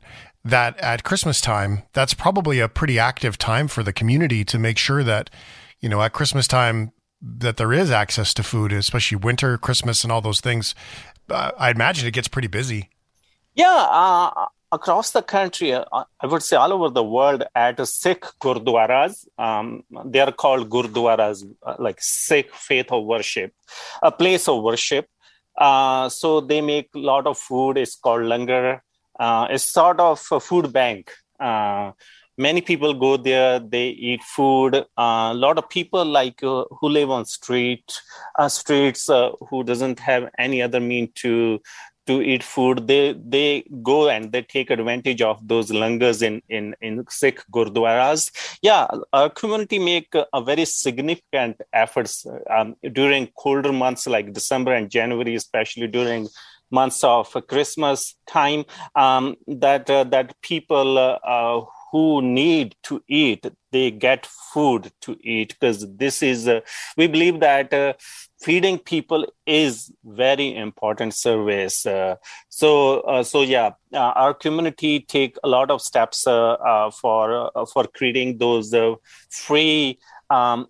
[0.49, 4.77] that at Christmas time, that's probably a pretty active time for the community to make
[4.77, 5.29] sure that,
[5.79, 10.11] you know, at Christmas time, that there is access to food, especially winter, Christmas, and
[10.11, 10.75] all those things.
[11.29, 12.89] Uh, I imagine it gets pretty busy.
[13.55, 18.25] Yeah, uh, across the country, uh, I would say all over the world, at Sikh
[18.39, 23.53] gurdwaras, um, they are called gurdwaras, uh, like Sikh faith of worship,
[24.01, 25.07] a place of worship.
[25.57, 27.77] Uh, so they make a lot of food.
[27.77, 28.81] It's called langar
[29.19, 31.11] uh, it's sort of a food bank.
[31.39, 31.91] Uh,
[32.37, 36.87] many people go there they eat food uh, a lot of people like uh, who
[36.87, 37.99] live on street
[38.37, 39.09] uh, streets
[39.49, 41.59] who doesn't have any other mean to
[42.07, 46.73] to eat food they they go and they take advantage of those langars in in
[46.81, 52.25] in sikh gurdwaras yeah our community make a very significant efforts
[52.55, 56.27] um, during colder months like december and january especially during
[56.71, 63.45] months of Christmas time um, that uh, that people uh, uh, who need to eat
[63.71, 66.59] they get food to eat because this is uh,
[66.97, 67.93] we believe that uh,
[68.39, 72.15] feeding people is very important service uh,
[72.49, 78.73] so so yeah our community take a lot of steps for for creating those
[79.29, 79.97] free
[80.29, 80.67] um,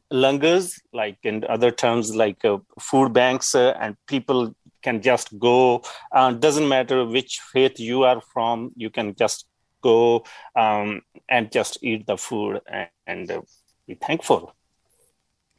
[0.93, 6.31] like in other terms like uh, food banks uh, and people can just go uh,
[6.31, 9.45] doesn't matter which faith you are from you can just
[9.81, 10.23] go
[10.55, 13.41] um, and just eat the food and, and uh,
[13.87, 14.53] be thankful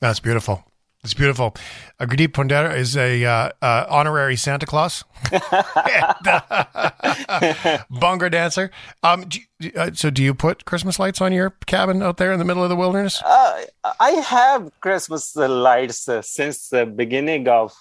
[0.01, 0.65] That's beautiful.
[1.05, 1.55] It's beautiful.
[2.01, 8.71] Uh, Gurdeep Pandher is a uh, uh, honorary Santa Claus, and, uh, dancer.
[9.03, 12.33] Um, do you- uh, so, do you put Christmas lights on your cabin out there
[12.33, 13.23] in the middle of the wilderness?
[13.25, 13.65] Uh,
[14.01, 17.73] I have Christmas lights uh, since the beginning of,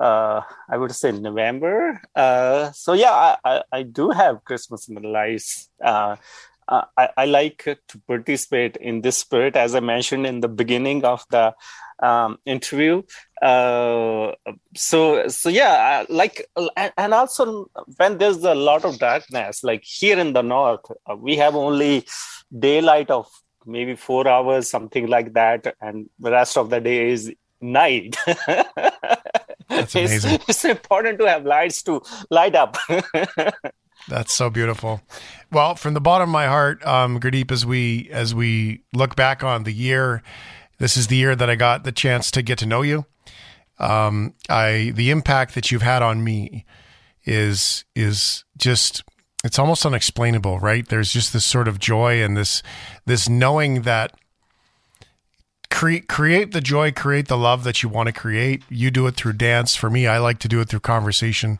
[0.00, 2.00] uh, I would say November.
[2.14, 5.68] Uh, so yeah, I, I, I do have Christmas in lights.
[5.82, 6.16] Uh,
[6.66, 11.04] uh, I, I like to participate in this spirit, as I mentioned in the beginning
[11.04, 11.54] of the
[12.02, 13.02] um, interview.
[13.40, 14.32] Uh,
[14.74, 20.18] so so yeah, like and, and also when there's a lot of darkness, like here
[20.18, 22.06] in the north, uh, we have only
[22.58, 23.28] daylight of
[23.66, 28.16] maybe four hours, something like that, and the rest of the day is night.
[29.68, 32.76] That's It's, it's important to have lights to light up.
[34.08, 35.00] That's so beautiful.
[35.50, 39.42] Well, from the bottom of my heart, um, Gurdeep, as we as we look back
[39.42, 40.22] on the year,
[40.78, 43.06] this is the year that I got the chance to get to know you.
[43.78, 46.66] Um, I the impact that you've had on me
[47.24, 49.02] is is just
[49.42, 50.86] it's almost unexplainable, right?
[50.86, 52.62] There's just this sort of joy and this
[53.06, 54.12] this knowing that
[55.74, 58.62] create create the joy, create the love that you want to create.
[58.68, 59.74] You do it through dance.
[59.74, 61.58] For me, I like to do it through conversation,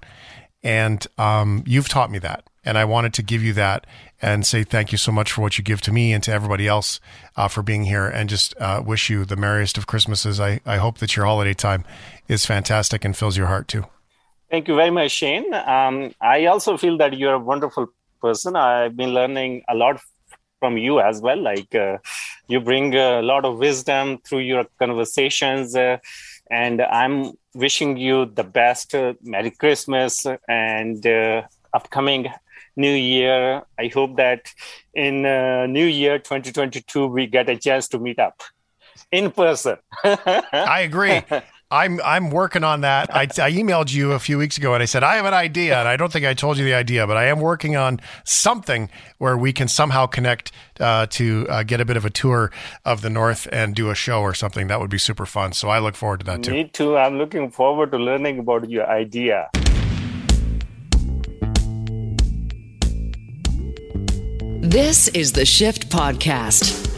[0.62, 2.44] and um, you've taught me that.
[2.64, 3.86] And I wanted to give you that
[4.22, 6.66] and say thank you so much for what you give to me and to everybody
[6.66, 6.98] else
[7.36, 10.40] uh, for being here, and just uh, wish you the merriest of Christmases.
[10.40, 11.84] I I hope that your holiday time
[12.28, 13.84] is fantastic and fills your heart too.
[14.50, 15.52] Thank you very much, Shane.
[15.52, 17.88] Um, I also feel that you're a wonderful
[18.20, 18.54] person.
[18.54, 20.00] I've been learning a lot
[20.64, 21.40] from you as well.
[21.50, 21.98] Like uh,
[22.48, 25.98] you bring a lot of wisdom through your conversations, uh,
[26.50, 28.94] and I'm wishing you the best.
[28.94, 31.42] Uh, Merry Christmas and uh,
[31.74, 32.32] upcoming
[32.76, 33.62] New Year.
[33.78, 34.40] I hope that
[34.94, 38.40] in uh, New Year 2022 we get a chance to meet up
[39.12, 39.76] in person.
[40.04, 41.20] I agree.
[41.70, 43.14] I'm I'm working on that.
[43.14, 45.78] I, I emailed you a few weeks ago and I said I have an idea,
[45.78, 48.90] and I don't think I told you the idea, but I am working on something
[49.18, 52.52] where we can somehow connect uh, to uh, get a bit of a tour
[52.84, 54.68] of the North and do a show or something.
[54.68, 55.52] That would be super fun.
[55.52, 56.52] So I look forward to that too.
[56.52, 56.96] Me too.
[56.96, 59.48] I'm looking forward to learning about your idea.
[64.60, 66.93] This is the Shift Podcast.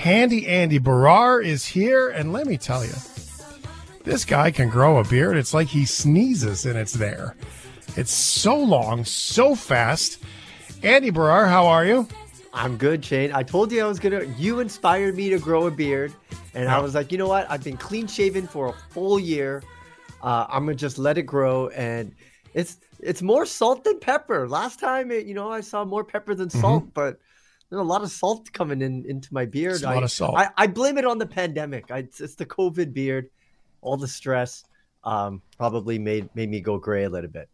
[0.00, 2.94] Handy Andy Baryer is here, and let me tell you,
[4.02, 5.36] this guy can grow a beard.
[5.36, 7.36] It's like he sneezes and it's there.
[7.98, 10.22] It's so long, so fast.
[10.82, 12.08] Andy Baryer, how are you?
[12.54, 13.30] I'm good, Shane.
[13.34, 14.24] I told you I was gonna.
[14.38, 16.14] You inspired me to grow a beard,
[16.54, 17.46] and I was like, you know what?
[17.50, 19.62] I've been clean shaven for a full year.
[20.22, 22.14] Uh, I'm gonna just let it grow, and
[22.54, 24.48] it's it's more salt than pepper.
[24.48, 27.20] Last time, it, you know, I saw more pepper than salt, but
[27.70, 29.74] there's a lot of salt coming in into my beard.
[29.74, 30.34] It's a lot I, of salt.
[30.36, 31.90] I, I blame it on the pandemic.
[31.90, 33.30] I, it's, it's the COVID beard,
[33.80, 34.64] all the stress.
[35.02, 37.48] Um, probably made made me go gray a little bit.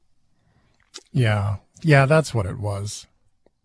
[1.13, 1.57] Yeah.
[1.83, 3.07] Yeah, that's what it was.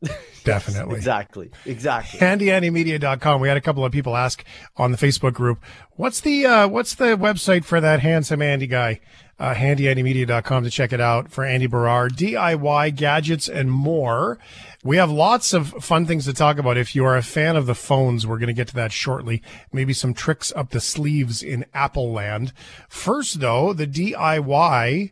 [0.44, 0.96] Definitely.
[0.96, 1.52] Exactly.
[1.66, 2.20] Exactly.
[2.20, 3.42] HandyAndyMedia.com.
[3.42, 4.44] We had a couple of people ask
[4.76, 9.00] on the Facebook group, what's the uh, what's the website for that handsome Andy guy?
[9.42, 14.38] Uh, HandyAndyMedia.com to check it out for Andy Baryer, DIY gadgets and more.
[14.84, 16.78] We have lots of fun things to talk about.
[16.78, 19.42] If you are a fan of the phones, we're going to get to that shortly.
[19.74, 22.54] Maybe some tricks up the sleeves in Apple land.
[22.88, 25.12] First, though, the DIY.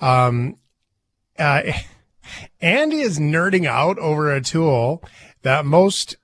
[0.00, 0.56] Um,
[1.38, 1.60] uh,
[2.62, 5.04] Andy is nerding out over a tool
[5.42, 6.16] that most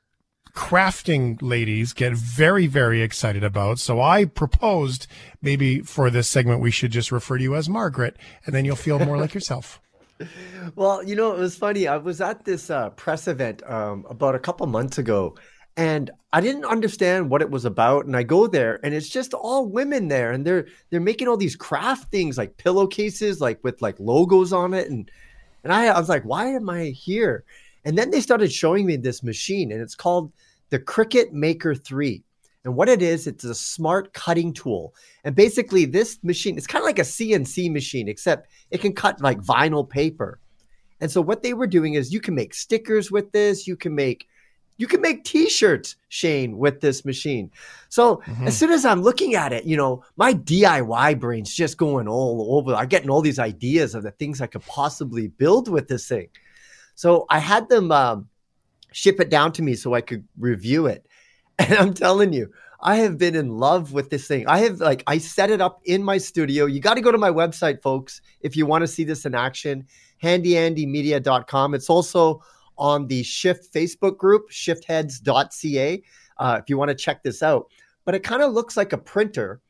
[0.54, 3.78] crafting ladies get very, very excited about.
[3.78, 5.06] So I proposed
[5.40, 8.76] maybe for this segment, we should just refer to you as Margaret, and then you'll
[8.76, 9.80] feel more like yourself.
[10.76, 11.88] Well, you know, it was funny.
[11.88, 15.34] I was at this uh, press event um, about a couple months ago,
[15.76, 18.06] and I didn't understand what it was about.
[18.06, 21.36] And I go there, and it's just all women there, and they're they're making all
[21.36, 25.10] these craft things like pillowcases, like with like logos on it, and
[25.64, 27.44] and I, I was like, why am I here?
[27.84, 30.32] And then they started showing me this machine, and it's called
[30.72, 32.24] the Cricut Maker Three.
[32.64, 34.94] And what it is, it's a smart cutting tool.
[35.24, 39.20] And basically, this machine, it's kind of like a CNC machine, except it can cut
[39.20, 40.40] like vinyl paper.
[41.00, 43.94] And so what they were doing is you can make stickers with this, you can
[43.94, 44.26] make
[44.78, 47.50] you can make t-shirts, Shane, with this machine.
[47.90, 52.08] So as soon as I'm looking at it, you know, my DIY brain's just going
[52.08, 52.74] all over.
[52.74, 56.28] I'm getting all these ideas of the things I could possibly build with this thing.
[56.94, 58.28] So I had them um,
[58.92, 61.06] ship it down to me so I could review it.
[61.58, 64.48] And I'm telling you, I have been in love with this thing.
[64.48, 66.66] I have like I set it up in my studio.
[66.66, 69.34] You got to go to my website, folks, if you want to see this in
[69.34, 69.86] action.
[70.22, 71.74] HandyAndyMedia.com.
[71.74, 72.42] It's also
[72.78, 76.02] on the Shift Facebook group, shiftheads.ca,
[76.38, 77.66] uh, if you want to check this out.
[78.04, 79.60] But it kind of looks like a printer.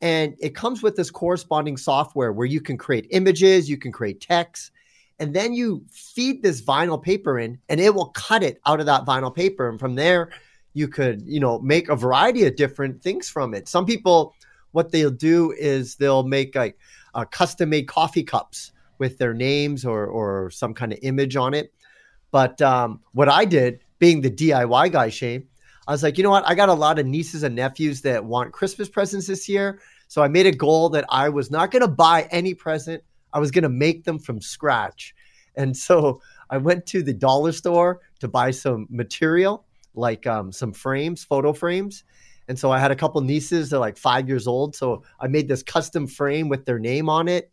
[0.00, 4.20] And it comes with this corresponding software where you can create images, you can create
[4.20, 4.72] text,
[5.18, 8.86] and then you feed this vinyl paper in, and it will cut it out of
[8.86, 9.68] that vinyl paper.
[9.68, 10.30] And from there,
[10.74, 13.68] you could, you know, make a variety of different things from it.
[13.68, 14.34] Some people,
[14.72, 16.76] what they'll do is they'll make like
[17.14, 21.54] uh, custom made coffee cups with their names or or some kind of image on
[21.54, 21.72] it.
[22.30, 25.46] But um, what I did, being the DIY guy, Shane,
[25.88, 26.46] I was like, you know what?
[26.46, 29.80] I got a lot of nieces and nephews that want Christmas presents this year.
[30.08, 33.02] So I made a goal that I was not going to buy any present.
[33.36, 35.14] I was going to make them from scratch.
[35.56, 40.72] And so I went to the dollar store to buy some material, like um, some
[40.72, 42.02] frames, photo frames.
[42.48, 44.74] And so I had a couple nieces, they're like five years old.
[44.74, 47.52] So I made this custom frame with their name on it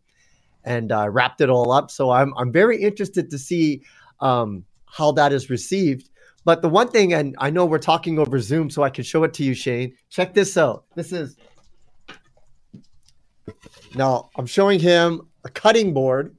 [0.63, 1.91] and uh, wrapped it all up.
[1.91, 3.83] So I'm, I'm very interested to see
[4.21, 6.09] um, how that is received.
[6.45, 9.25] But the one thing, and I know we're talking over Zoom, so I can show
[9.25, 9.95] it to you, Shane.
[10.09, 10.85] Check this out.
[10.95, 11.35] This is
[13.95, 16.35] now I'm showing him a cutting board.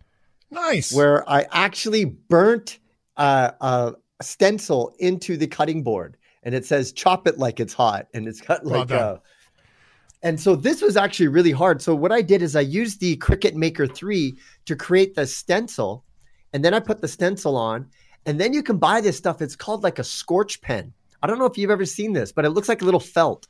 [0.51, 0.93] Nice.
[0.95, 2.79] Where I actually burnt
[3.17, 8.07] uh, a stencil into the cutting board, and it says "chop it like it's hot,"
[8.15, 9.17] and it's got Well like done.
[9.17, 9.23] a.
[10.23, 11.83] And so this was actually really hard.
[11.83, 14.35] So what I did is I used the Cricut Maker 3
[14.65, 16.05] to create the stencil,
[16.53, 17.87] and then I put the stencil on,
[18.25, 19.43] and then you can buy this stuff.
[19.43, 20.93] It's called like a scorch pen.
[21.23, 23.49] I don't know if you've ever seen this, but it looks like a little felt.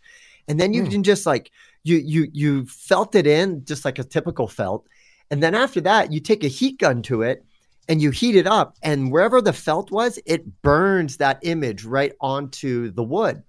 [0.48, 0.90] And then you Hmm.
[0.90, 1.50] can just like
[1.84, 4.86] you you you felt it in just like a typical felt.
[5.34, 7.44] And then after that, you take a heat gun to it
[7.88, 8.76] and you heat it up.
[8.84, 13.42] And wherever the felt was, it burns that image right onto the wood.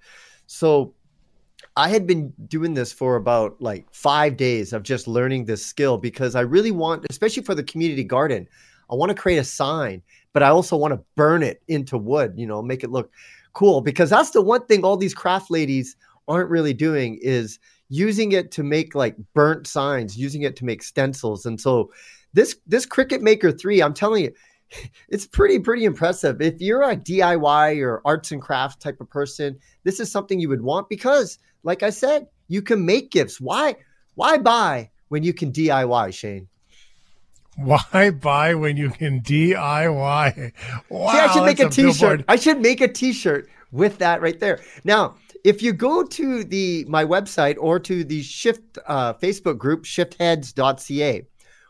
[0.48, 0.96] So
[1.78, 6.00] I had been doing this for about like five days of just learning this skill
[6.00, 8.48] because I really want, especially for the community garden,
[8.90, 10.02] I want to create a sign,
[10.34, 13.12] but I also want to burn it into wood, you know, make it look
[13.54, 13.80] cool.
[13.82, 15.96] Because that's the one thing all these craft ladies
[16.28, 17.60] aren't really doing is
[17.90, 21.46] using it to make like burnt signs, using it to make stencils.
[21.46, 21.92] And so
[22.34, 24.34] this this Cricut Maker 3, I'm telling you,
[25.10, 26.42] it's pretty pretty impressive.
[26.42, 30.50] If you're a DIY or arts and crafts type of person, this is something you
[30.50, 33.40] would want because like I said, you can make gifts.
[33.40, 33.76] Why
[34.16, 36.48] why buy when you can DIY, Shane?
[37.58, 40.52] Why buy when you can DIY?
[40.90, 42.00] Wow, See, I should make a t-shirt.
[42.00, 42.26] billboard.
[42.28, 44.60] I should make a t-shirt with that right there.
[44.84, 45.16] Now,
[45.46, 51.28] if you go to the my website or to the Shift uh, Facebook group, shiftheads.ca,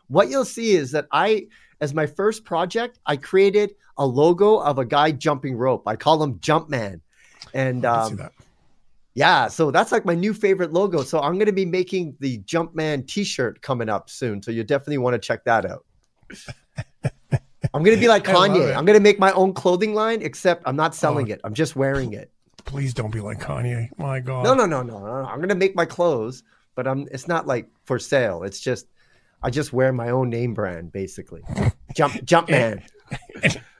[0.08, 1.48] what you'll see is that I,
[1.82, 5.86] as my first project, I created a logo of a guy jumping rope.
[5.86, 7.02] I call him Jumpman,
[7.52, 8.30] and um,
[9.12, 11.02] yeah, so that's like my new favorite logo.
[11.02, 14.42] So I'm going to be making the Jumpman T-shirt coming up soon.
[14.42, 15.84] So you definitely want to check that out.
[17.74, 18.74] I'm going to be like Kanye.
[18.74, 21.42] I'm going to make my own clothing line, except I'm not selling it.
[21.44, 22.30] I'm just wearing it.
[22.66, 23.88] Please don't be like Kanye.
[23.98, 24.44] My God.
[24.44, 25.06] No, no, no, no, no.
[25.06, 26.42] I'm going to make my clothes,
[26.74, 27.06] but I'm.
[27.10, 28.42] It's not like for sale.
[28.42, 28.86] It's just
[29.42, 31.42] I just wear my own name brand, basically.
[31.94, 32.82] Jump, Jumpman.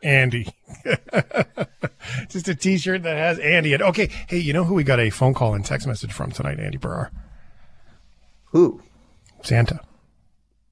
[0.02, 0.46] Andy.
[2.28, 3.72] Just a T-shirt that has Andy.
[3.72, 3.84] in it.
[3.84, 6.60] Okay, hey, you know who we got a phone call and text message from tonight?
[6.60, 7.10] Andy Baryer.
[8.52, 8.80] Who?
[9.42, 9.80] Santa.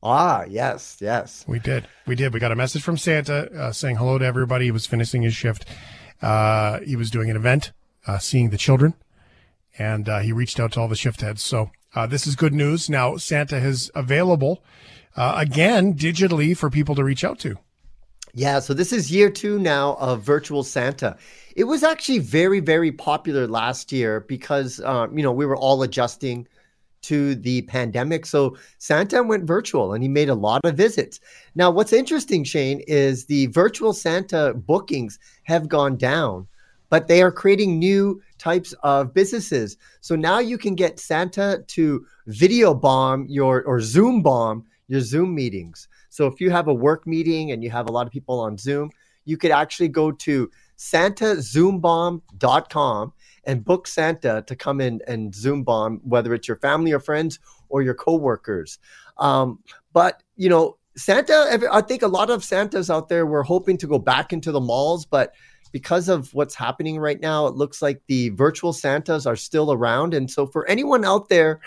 [0.03, 1.45] Ah, yes, yes.
[1.49, 1.89] We did.
[2.07, 2.33] We did.
[2.33, 4.67] We got a message from Santa uh, saying hello to everybody.
[4.67, 5.65] He was finishing his shift.
[6.23, 7.73] Uh, he was doing an event,
[8.07, 8.95] uh, seeing the children,
[9.79, 11.43] and uh, he reached out to all the shift heads.
[11.43, 12.91] So uh, this is good news.
[12.91, 14.63] Now Santa is available
[15.17, 17.57] uh, again digitally for people to reach out to.
[18.37, 21.17] Yeah, so this is year two now of Virtual Santa.
[21.55, 25.85] It was actually very, very popular last year because, um, you know, we were all
[25.85, 26.49] adjusting
[27.03, 28.27] to the pandemic.
[28.27, 31.21] So Santa went virtual and he made a lot of visits.
[31.55, 36.49] Now, what's interesting, Shane, is the Virtual Santa bookings have gone down,
[36.95, 39.77] but they are creating new types of businesses.
[40.01, 45.35] So now you can get Santa to video bomb your or Zoom bomb your Zoom
[45.35, 45.89] meetings.
[46.09, 48.57] So if you have a work meeting and you have a lot of people on
[48.57, 48.91] Zoom,
[49.25, 56.01] you could actually go to santazoombomb.com and book Santa to come in and Zoom bomb,
[56.05, 57.41] whether it's your family or friends
[57.71, 58.79] or your coworkers.
[59.19, 59.59] Um,
[59.93, 63.89] but you know, Santa, I think a lot of Santas out there were hoping to
[63.89, 65.35] go back into the malls, but
[65.75, 70.15] because of what's happening right now, it looks like the virtual Santas are still around.
[70.15, 71.61] And so, for anyone out there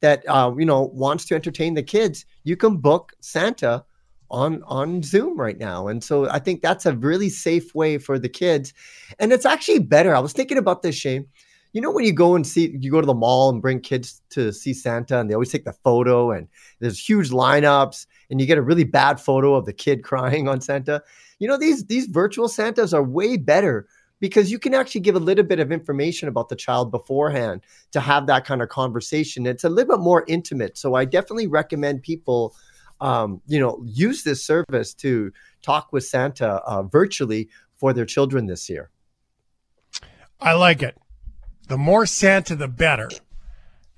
[0.00, 3.84] that uh, you know wants to entertain the kids, you can book Santa
[4.28, 5.86] on on Zoom right now.
[5.86, 8.74] And so, I think that's a really safe way for the kids,
[9.20, 10.16] and it's actually better.
[10.16, 11.24] I was thinking about this, Shane.
[11.72, 14.20] You know, when you go and see, you go to the mall and bring kids
[14.30, 16.48] to see Santa, and they always take the photo, and
[16.80, 20.60] there's huge lineups, and you get a really bad photo of the kid crying on
[20.60, 21.04] Santa.
[21.38, 23.86] You know, these these virtual Santas are way better
[24.20, 27.62] because you can actually give a little bit of information about the child beforehand
[27.92, 29.46] to have that kind of conversation.
[29.46, 30.78] It's a little bit more intimate.
[30.78, 32.54] So I definitely recommend people,
[33.00, 35.32] um, you know, use this service to
[35.62, 38.90] talk with Santa uh, virtually for their children this year.
[40.40, 40.96] I like it.
[41.68, 43.08] The more Santa, the better.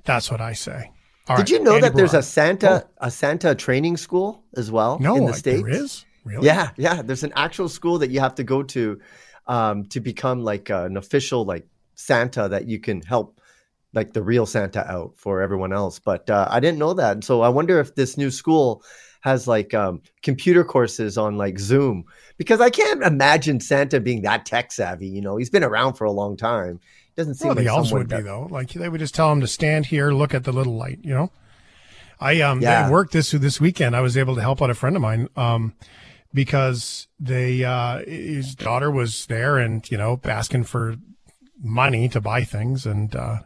[0.04, 0.92] That's what I say.
[1.28, 2.22] All Did right, you know Andy that there's a.
[2.22, 5.62] Santa a Santa training school as well No, in the states?
[5.62, 6.05] there is?
[6.26, 6.46] Really?
[6.46, 7.02] Yeah, yeah.
[7.02, 9.00] There's an actual school that you have to go to
[9.46, 13.40] um, to become like uh, an official like Santa that you can help
[13.94, 16.00] like the real Santa out for everyone else.
[16.00, 18.82] But uh, I didn't know that, and so I wonder if this new school
[19.20, 22.04] has like um, computer courses on like Zoom
[22.38, 25.06] because I can't imagine Santa being that tech savvy.
[25.06, 26.80] You know, he's been around for a long time.
[27.16, 28.48] Doesn't seem Well, like elves someone would be though.
[28.50, 30.98] Like they would just tell him to stand here, look at the little light.
[31.02, 31.32] You know,
[32.20, 32.86] I um Yeah.
[32.86, 33.94] at work this this weekend.
[33.94, 35.74] I was able to help out a friend of mine um
[36.36, 40.96] because they uh his daughter was there and you know asking for
[41.60, 43.38] money to buy things and uh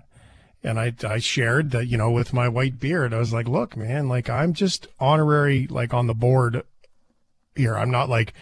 [0.62, 3.76] and I I shared that you know with my white beard I was like look
[3.76, 6.62] man like I'm just honorary like on the board
[7.54, 8.34] here I'm not like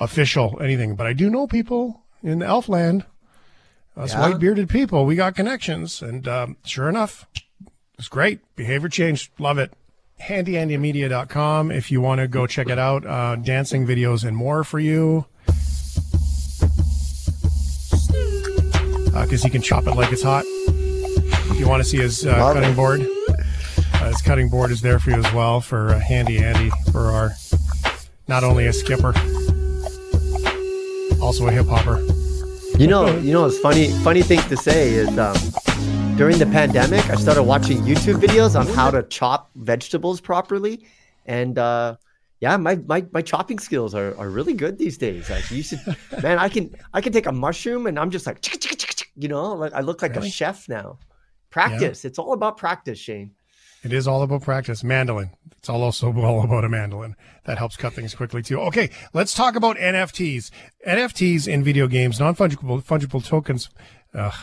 [0.00, 3.04] official anything but I do know people in Elfland
[3.96, 4.20] us Yeah.
[4.20, 6.00] white bearded people, we got connections.
[6.00, 7.26] And um, sure enough,
[7.98, 8.38] it's great.
[8.56, 9.30] Behavior change.
[9.38, 9.72] Love it.
[10.20, 13.06] HandyAndyMedia.com if you want to go check it out.
[13.06, 15.26] Uh, dancing videos and more for you.
[19.12, 20.44] Because he can chop it like it's hot.
[20.46, 22.76] If you want to see his uh, cutting it.
[22.76, 26.70] board, uh, his cutting board is there for you as well for uh, Handy Andy,
[26.90, 27.32] for our
[28.28, 29.12] not only a skipper,
[31.20, 32.00] also a hip hopper.
[32.78, 33.90] You know, you know, it's funny.
[34.02, 35.36] Funny thing to say is, um,
[36.20, 40.84] during the pandemic, I started watching YouTube videos on how to chop vegetables properly,
[41.24, 41.96] and uh,
[42.40, 45.30] yeah, my, my my chopping skills are, are really good these days.
[45.30, 45.78] Like you should,
[46.22, 48.46] man, I can I can take a mushroom and I'm just like,
[49.16, 50.28] you know, like I look like Really?
[50.28, 50.98] a chef now.
[51.48, 52.04] Practice.
[52.04, 53.30] It's all about practice, Shane.
[53.82, 54.84] It is all about practice.
[54.84, 55.30] Mandolin.
[55.56, 57.16] It's all also all about a mandolin.
[57.46, 58.60] That helps cut things quickly too.
[58.60, 60.50] Okay, let's talk about NFTs.
[60.86, 63.70] NFTs in video games, non-fungible fungible tokens.
[64.12, 64.34] Ugh.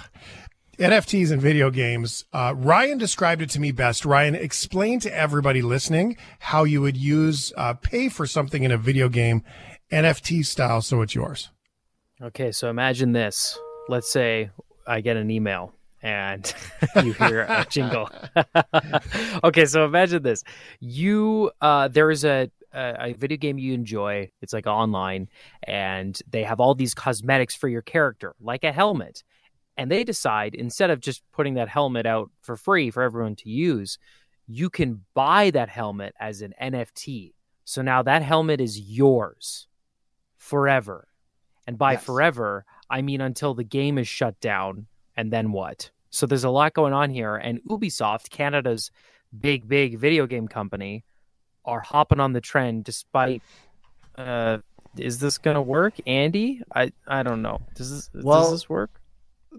[0.78, 2.26] NFTs and video games.
[2.32, 4.06] Uh, Ryan described it to me best.
[4.06, 8.78] Ryan, explain to everybody listening how you would use uh, pay for something in a
[8.78, 9.44] video game,
[9.92, 11.50] NFT style, so it's yours.
[12.22, 13.58] Okay, so imagine this.
[13.90, 14.52] Let's say
[14.86, 15.74] I get an email
[16.04, 16.54] and
[17.04, 18.12] you hear a jingle.
[19.44, 20.44] okay, so imagine this.
[20.80, 24.30] You uh there is a a a video game you enjoy.
[24.42, 25.30] It's like online
[25.64, 29.24] and they have all these cosmetics for your character, like a helmet.
[29.78, 33.50] And they decide instead of just putting that helmet out for free for everyone to
[33.50, 33.98] use,
[34.48, 37.34] you can buy that helmet as an NFT.
[37.64, 39.68] So now that helmet is yours
[40.38, 41.08] forever.
[41.68, 42.04] And by Yes.
[42.04, 45.92] forever, I mean until the game is shut down and then what?
[46.10, 47.36] So there's a lot going on here.
[47.36, 48.90] And Ubisoft, Canada's
[49.38, 51.04] big, big video game company,
[51.66, 53.42] are hopping on the trend despite.
[54.18, 54.60] Uh,
[54.98, 56.62] is this gonna work, Andy?
[56.74, 57.60] I I don't know.
[57.76, 58.97] Does this Well, does this work?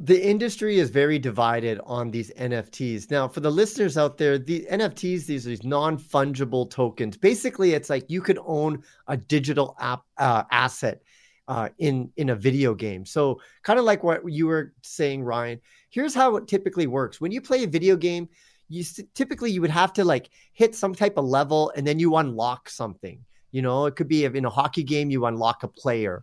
[0.00, 3.10] The industry is very divided on these NFTs.
[3.10, 7.16] Now, for the listeners out there, the NFTs, these are these non-fungible tokens.
[7.16, 11.02] Basically, it's like you could own a digital app uh, asset
[11.48, 13.04] uh, in in a video game.
[13.04, 15.60] So, kind of like what you were saying, Ryan.
[15.90, 18.28] Here's how it typically works: when you play a video game,
[18.68, 18.84] you
[19.14, 22.70] typically you would have to like hit some type of level, and then you unlock
[22.70, 23.24] something.
[23.50, 26.22] You know, it could be in a hockey game, you unlock a player.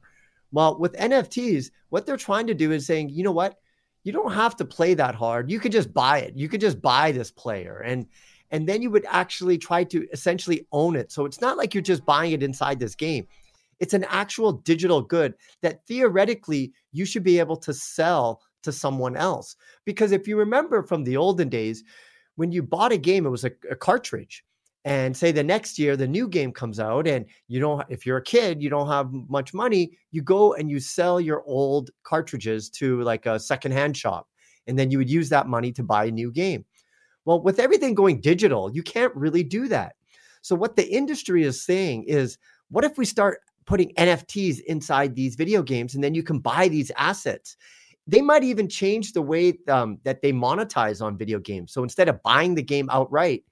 [0.53, 3.57] Well, with NFTs, what they're trying to do is saying, you know what?
[4.05, 5.51] You don't have to play that hard.
[5.51, 6.37] You could just buy it.
[6.37, 8.05] You could just buy this player and
[8.51, 11.11] and then you would actually try to essentially own it.
[11.11, 13.25] So it's not like you're just buying it inside this game.
[13.79, 15.33] It's an actual digital good
[15.63, 19.55] that theoretically you should be able to sell to someone else.
[19.83, 21.83] Because if you remember from the olden days,
[22.35, 24.43] when you bought a game, it was a, a cartridge
[24.85, 28.17] and say the next year the new game comes out and you don't if you're
[28.17, 32.69] a kid you don't have much money you go and you sell your old cartridges
[32.69, 34.29] to like a secondhand shop
[34.67, 36.65] and then you would use that money to buy a new game
[37.25, 39.95] well with everything going digital you can't really do that
[40.41, 42.37] So what the industry is saying is,
[42.69, 46.69] what if we start putting NFTs inside these video games, and then you can buy
[46.69, 47.57] these assets?
[48.07, 51.73] They might even change the way um, that they monetize on video games.
[51.73, 53.43] So instead of buying the game outright,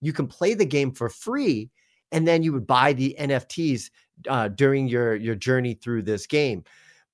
[0.00, 1.70] you can play the game for free,
[2.12, 3.90] and then you would buy the NFTs
[4.28, 6.64] uh, during your your journey through this game.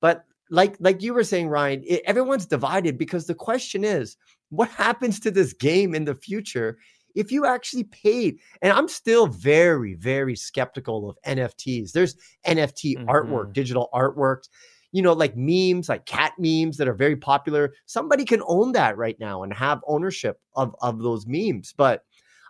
[0.00, 4.16] But like like you were saying, Ryan, it, everyone's divided because the question is,
[4.50, 6.78] what happens to this game in the future
[7.14, 12.16] if you actually paid and i'm still very very skeptical of nfts there's
[12.46, 13.08] nft mm-hmm.
[13.08, 14.48] artwork digital artworks
[14.92, 18.96] you know like memes like cat memes that are very popular somebody can own that
[18.96, 22.04] right now and have ownership of of those memes but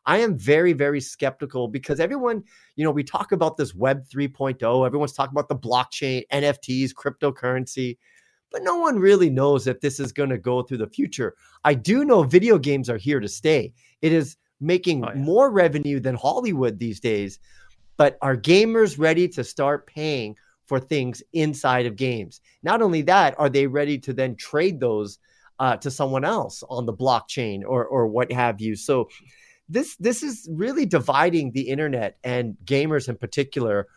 [0.07, 2.43] i am very very skeptical because everyone
[2.77, 7.97] you know we talk about this web 3.0 everyone's talking about the blockchain nfts cryptocurrency
[8.53, 11.35] but no one really knows if this is going to go through the future.
[11.65, 13.73] I do know video games are here to stay.
[14.03, 15.21] It is making oh, yeah.
[15.21, 17.39] more revenue than Hollywood these days.
[17.97, 20.37] But are gamers ready to start paying
[20.67, 22.41] for things inside of games?
[22.63, 25.19] Not only that, are they ready to then trade those
[25.59, 28.77] uh, to someone else on the blockchain or or what have you?
[28.77, 29.09] So
[29.73, 33.89] this this is really dividing the internet and gamers in particular,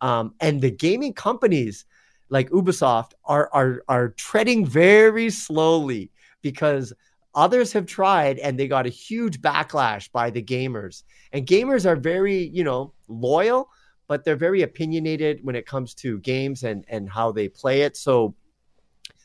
[0.00, 1.84] um, and the gaming companies
[2.28, 6.10] like Ubisoft are are are treading very slowly
[6.42, 6.92] because
[7.34, 11.02] others have tried and they got a huge backlash by the gamers.
[11.32, 13.68] And gamers are very, you know, loyal,
[14.06, 17.96] but they're very opinionated when it comes to games and and how they play it.
[17.96, 18.34] So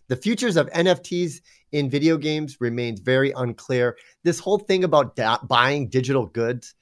[0.09, 1.39] the futures of NFTs
[1.71, 3.95] in video games remains very unclear.
[4.23, 6.75] This whole thing about da- buying digital goods,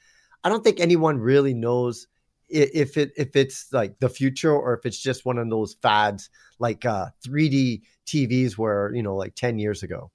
[0.43, 2.07] I don't think anyone really knows
[2.49, 6.29] if it if it's like the future or if it's just one of those fads
[6.59, 10.09] like uh 3D TVs where you know like 10 years ago.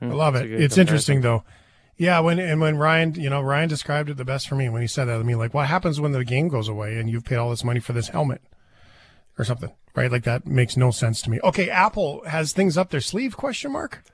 [0.00, 0.50] I love it.
[0.52, 1.44] It's interesting though.
[1.96, 4.82] Yeah, when and when Ryan, you know, Ryan described it the best for me when
[4.82, 5.20] he said that.
[5.20, 7.62] I mean, like, what happens when the game goes away and you've paid all this
[7.62, 8.42] money for this helmet
[9.38, 10.10] or something, right?
[10.10, 11.40] Like that makes no sense to me.
[11.44, 13.36] Okay, Apple has things up their sleeve?
[13.36, 14.04] Question mark.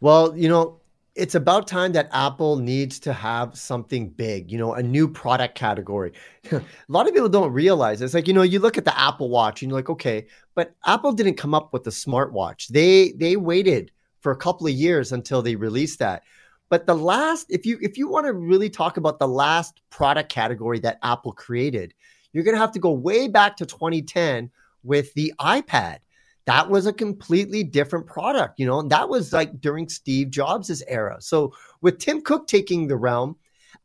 [0.00, 0.80] Well, you know,
[1.14, 5.54] it's about time that Apple needs to have something big, you know, a new product
[5.54, 6.12] category.
[6.52, 9.30] a lot of people don't realize it's like, you know, you look at the Apple
[9.30, 12.68] Watch and you're like, okay, but Apple didn't come up with the smartwatch.
[12.68, 16.22] They they waited for a couple of years until they released that.
[16.68, 20.30] But the last, if you if you want to really talk about the last product
[20.30, 21.94] category that Apple created,
[22.32, 24.50] you're gonna have to go way back to 2010
[24.84, 25.98] with the iPad
[26.46, 30.82] that was a completely different product, you know, and that was like during Steve Jobs'
[30.86, 31.16] era.
[31.20, 33.36] So with Tim Cook taking the realm,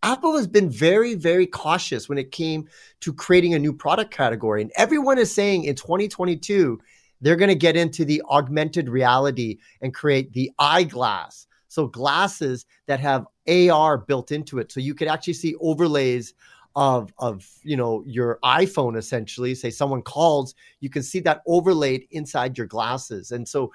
[0.04, 2.68] Apple has been very, very cautious when it came
[3.02, 4.62] to creating a new product category.
[4.62, 6.80] And everyone is saying in 2022,
[7.22, 11.48] they're going to get into the augmented reality and create the eyeglass.
[11.68, 14.72] So glasses that have AR built into it.
[14.72, 16.34] So you could actually see overlays
[16.76, 19.56] of of you know your iPhone essentially.
[19.56, 23.32] Say someone calls you can see that overlaid inside your glasses.
[23.32, 23.72] And so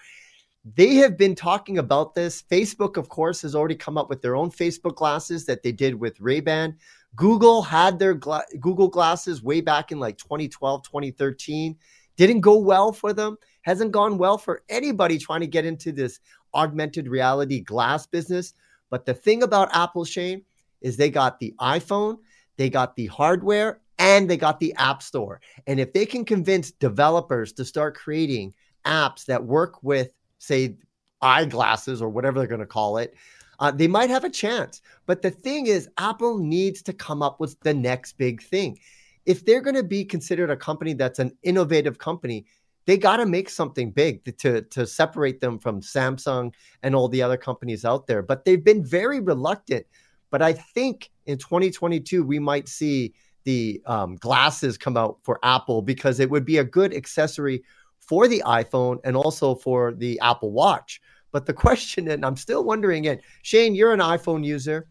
[0.76, 2.42] they have been talking about this.
[2.42, 5.94] Facebook of course has already come up with their own Facebook glasses that they did
[5.94, 6.76] with Ray-Ban.
[7.16, 11.76] Google had their gla- Google glasses way back in like 2012 2013
[12.16, 13.36] didn't go well for them.
[13.62, 16.20] Hasn't gone well for anybody trying to get into this
[16.54, 18.54] augmented reality glass business.
[18.90, 20.42] But the thing about Apple Shane
[20.80, 22.18] is they got the iPhone
[22.56, 25.40] they got the hardware and they got the app store.
[25.66, 30.76] And if they can convince developers to start creating apps that work with, say,
[31.22, 33.14] eyeglasses or whatever they're going to call it,
[33.60, 34.82] uh, they might have a chance.
[35.06, 38.78] But the thing is, Apple needs to come up with the next big thing.
[39.26, 42.46] If they're going to be considered a company that's an innovative company,
[42.86, 46.52] they got to make something big to, to separate them from Samsung
[46.82, 48.22] and all the other companies out there.
[48.22, 49.86] But they've been very reluctant
[50.34, 53.14] but I think in 2022, we might see
[53.44, 57.62] the um, glasses come out for Apple because it would be a good accessory
[58.00, 61.00] for the iPhone and also for the Apple Watch.
[61.30, 64.88] But the question, and I'm still wondering it, Shane, you're an iPhone user.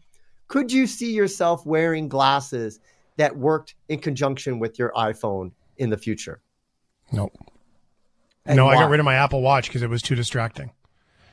[0.48, 2.80] Could you see yourself wearing glasses
[3.18, 6.40] that worked in conjunction with your iPhone in the future?
[7.12, 7.36] Nope.
[8.46, 8.76] And no, why?
[8.76, 10.72] I got rid of my Apple Watch because it was too distracting.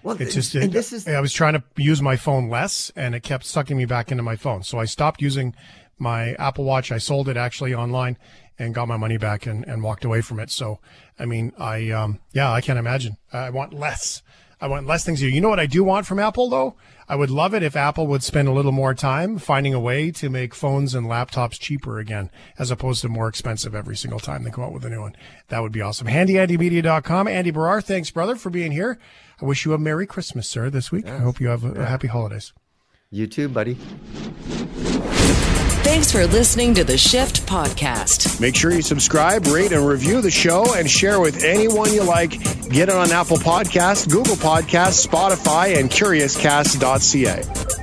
[0.04, 3.14] Well, it's just it, this is I was trying to use my phone less, and
[3.14, 4.64] it kept sucking me back into my phone.
[4.64, 5.56] So I stopped using
[5.97, 6.91] my Apple Watch.
[6.91, 8.18] I sold it actually online
[8.58, 10.52] and got my money back and, and walked away from it.
[10.52, 10.80] So
[11.20, 13.18] I mean, I um yeah, I can't imagine.
[13.32, 14.24] I want less.
[14.60, 15.30] I want less things here.
[15.30, 16.76] You know what I do want from Apple though?
[17.10, 20.12] I would love it if Apple would spend a little more time finding a way
[20.12, 24.43] to make phones and laptops cheaper again, as opposed to more expensive every single time
[24.43, 25.16] they come out with a new one.
[25.49, 26.08] That would be awesome.
[26.08, 27.28] HandyAndyMedia.com.
[27.28, 28.97] Andy Baryer, thanks, brother, for being here.
[29.42, 31.06] I wish you a Merry Christmas, sir, this week.
[31.06, 31.20] Yes.
[31.20, 32.54] I hope you have a, a happy holidays.
[33.10, 33.78] You too, buddy.
[35.84, 38.39] Thanks for listening to the Shift Podcast.
[38.39, 42.32] Make sure you subscribe, rate, and review the show and share with anyone you like.
[42.70, 47.81] Get it on Apple Podcasts, Google Podcasts, Spotify, and CuriousCast.ca.